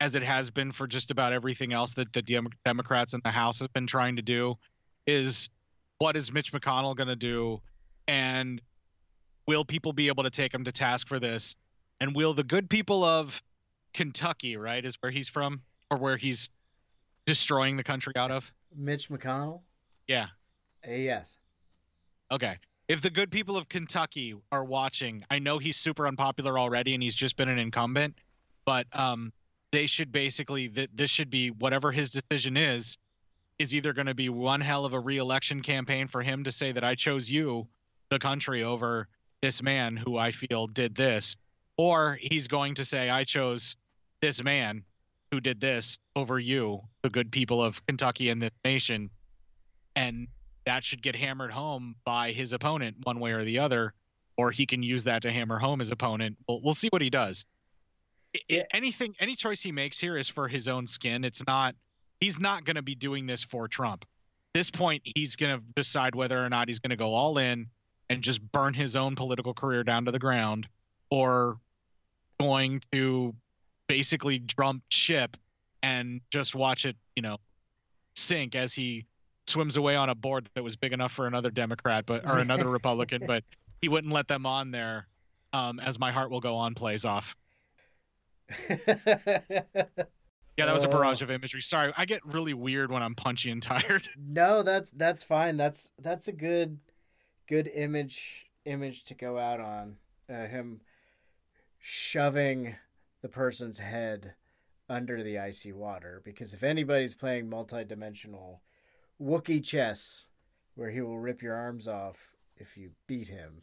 [0.00, 3.30] as it has been for just about everything else that the Dem- Democrats in the
[3.30, 4.56] House have been trying to do
[5.06, 5.50] is
[5.98, 7.60] what is Mitch McConnell going to do
[8.08, 8.60] and
[9.46, 11.54] will people be able to take him to task for this
[12.00, 13.42] and will the good people of
[13.92, 16.48] Kentucky, right, is where he's from or where he's
[17.26, 18.50] destroying the country out of?
[18.74, 19.60] Mitch McConnell.
[20.06, 20.28] Yeah.
[20.88, 21.36] Yes.
[22.30, 22.56] Okay.
[22.88, 27.02] If the good people of Kentucky are watching, I know he's super unpopular already and
[27.02, 28.14] he's just been an incumbent,
[28.64, 29.32] but um
[29.72, 32.96] they should basically th- this should be whatever his decision is
[33.58, 36.72] is either going to be one hell of a re-election campaign for him to say
[36.72, 37.68] that I chose you,
[38.08, 39.06] the country over
[39.42, 41.36] this man who I feel did this,
[41.76, 43.76] or he's going to say I chose
[44.22, 44.82] this man
[45.30, 49.10] who did this over you, the good people of Kentucky and this nation.
[49.94, 50.28] And
[50.64, 53.92] that should get hammered home by his opponent one way or the other,
[54.36, 56.38] or he can use that to hammer home his opponent.
[56.48, 57.44] We'll, we'll see what he does.
[58.34, 58.62] I- I- Yeah.
[58.72, 61.24] anything, any choice he makes here is for his own skin.
[61.24, 61.74] It's not.
[62.20, 64.04] He's not going to be doing this for Trump.
[64.04, 67.38] At this point, he's going to decide whether or not he's going to go all
[67.38, 67.66] in
[68.10, 70.68] and just burn his own political career down to the ground,
[71.10, 71.58] or
[72.38, 73.34] going to
[73.86, 75.36] basically jump ship
[75.82, 77.38] and just watch it, you know,
[78.16, 79.06] sink as he
[79.46, 82.68] swims away on a board that was big enough for another Democrat, but or another
[82.68, 83.44] Republican, but
[83.80, 85.06] he wouldn't let them on there.
[85.52, 87.34] Um, as my heart will go on plays off.
[90.56, 90.90] Yeah, that was a Oh.
[90.90, 91.62] barrage of imagery.
[91.62, 94.10] Sorry, I get really weird when I'm punchy and tired.
[94.18, 95.56] no, that's that's fine.
[95.56, 96.80] That's that's a good
[97.48, 99.96] good image image to go out on.
[100.28, 100.82] Uh, him
[101.78, 102.76] shoving
[103.22, 104.34] the person's head
[104.88, 108.60] under the icy water because if anybody's playing multi-dimensional
[109.20, 110.26] Wookiee chess
[110.74, 113.62] where he will rip your arms off if you beat him,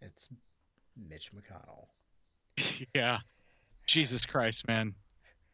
[0.00, 0.28] it's
[0.96, 1.86] Mitch McConnell.
[2.94, 3.18] yeah.
[3.92, 4.94] Jesus Christ, man.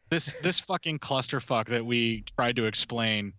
[0.09, 3.33] This this fucking clusterfuck that we tried to explain.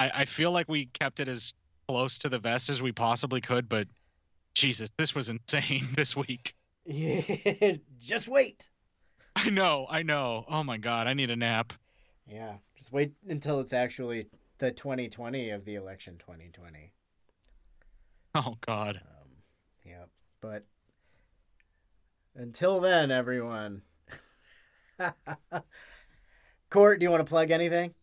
[0.00, 1.54] I, I feel like we kept it as
[1.86, 3.86] close to the vest as we possibly could, but
[4.54, 6.54] Jesus, this was insane this week.
[8.00, 8.68] Just wait.
[9.36, 10.44] I know, I know.
[10.48, 11.72] Oh my god, I need a nap.
[12.26, 14.26] Yeah, just wait until it's actually
[14.58, 16.92] the 2020 of the election 2020.
[18.34, 18.96] Oh god.
[18.96, 19.28] Um,
[19.84, 20.04] yeah,
[20.40, 20.64] but
[22.34, 23.82] until then, everyone.
[26.70, 27.94] Cort, do you want to plug anything?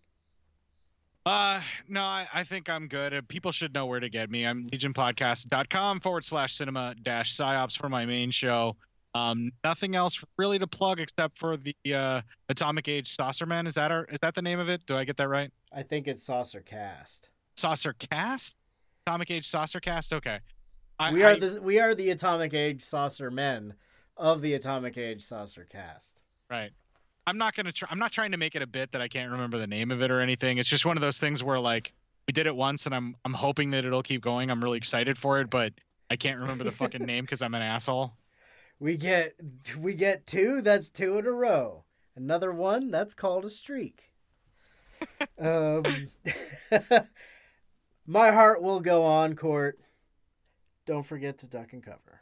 [1.25, 3.13] Uh, no, I, I think I'm good.
[3.13, 4.45] Uh, people should know where to get me.
[4.45, 8.77] I'm legionpodcast.com forward slash cinema dash psyops for my main show.
[9.13, 13.67] Um, nothing else really to plug except for the uh, Atomic Age Saucerman.
[13.67, 14.85] Is that our, is that the name of it?
[14.85, 15.51] Do I get that right?
[15.73, 17.29] I think it's Saucer Cast.
[17.57, 18.55] Saucer Cast?
[19.05, 20.13] Atomic Age Saucer Cast?
[20.13, 20.39] Okay.
[20.99, 23.73] I, we are I- the we are the Atomic Age Saucer Men
[24.15, 26.21] of the Atomic Age Saucer Cast.
[26.49, 26.71] Right.
[27.27, 27.89] I'm not gonna try.
[27.91, 30.01] I'm not trying to make it a bit that I can't remember the name of
[30.01, 30.59] it or anything.
[30.59, 31.91] It's just one of those things where like
[32.25, 34.49] we did it once, and I'm I'm hoping that it'll keep going.
[34.49, 35.73] I'm really excited for it, but
[36.09, 38.13] I can't remember the fucking name because I'm an asshole.
[38.79, 39.35] We get
[39.77, 40.61] we get two.
[40.61, 41.83] That's two in a row.
[42.15, 42.91] Another one.
[42.91, 44.13] That's called a streak.
[45.37, 45.83] um,
[48.07, 49.35] my heart will go on.
[49.35, 49.79] Cort.
[50.85, 52.21] Don't forget to duck and cover.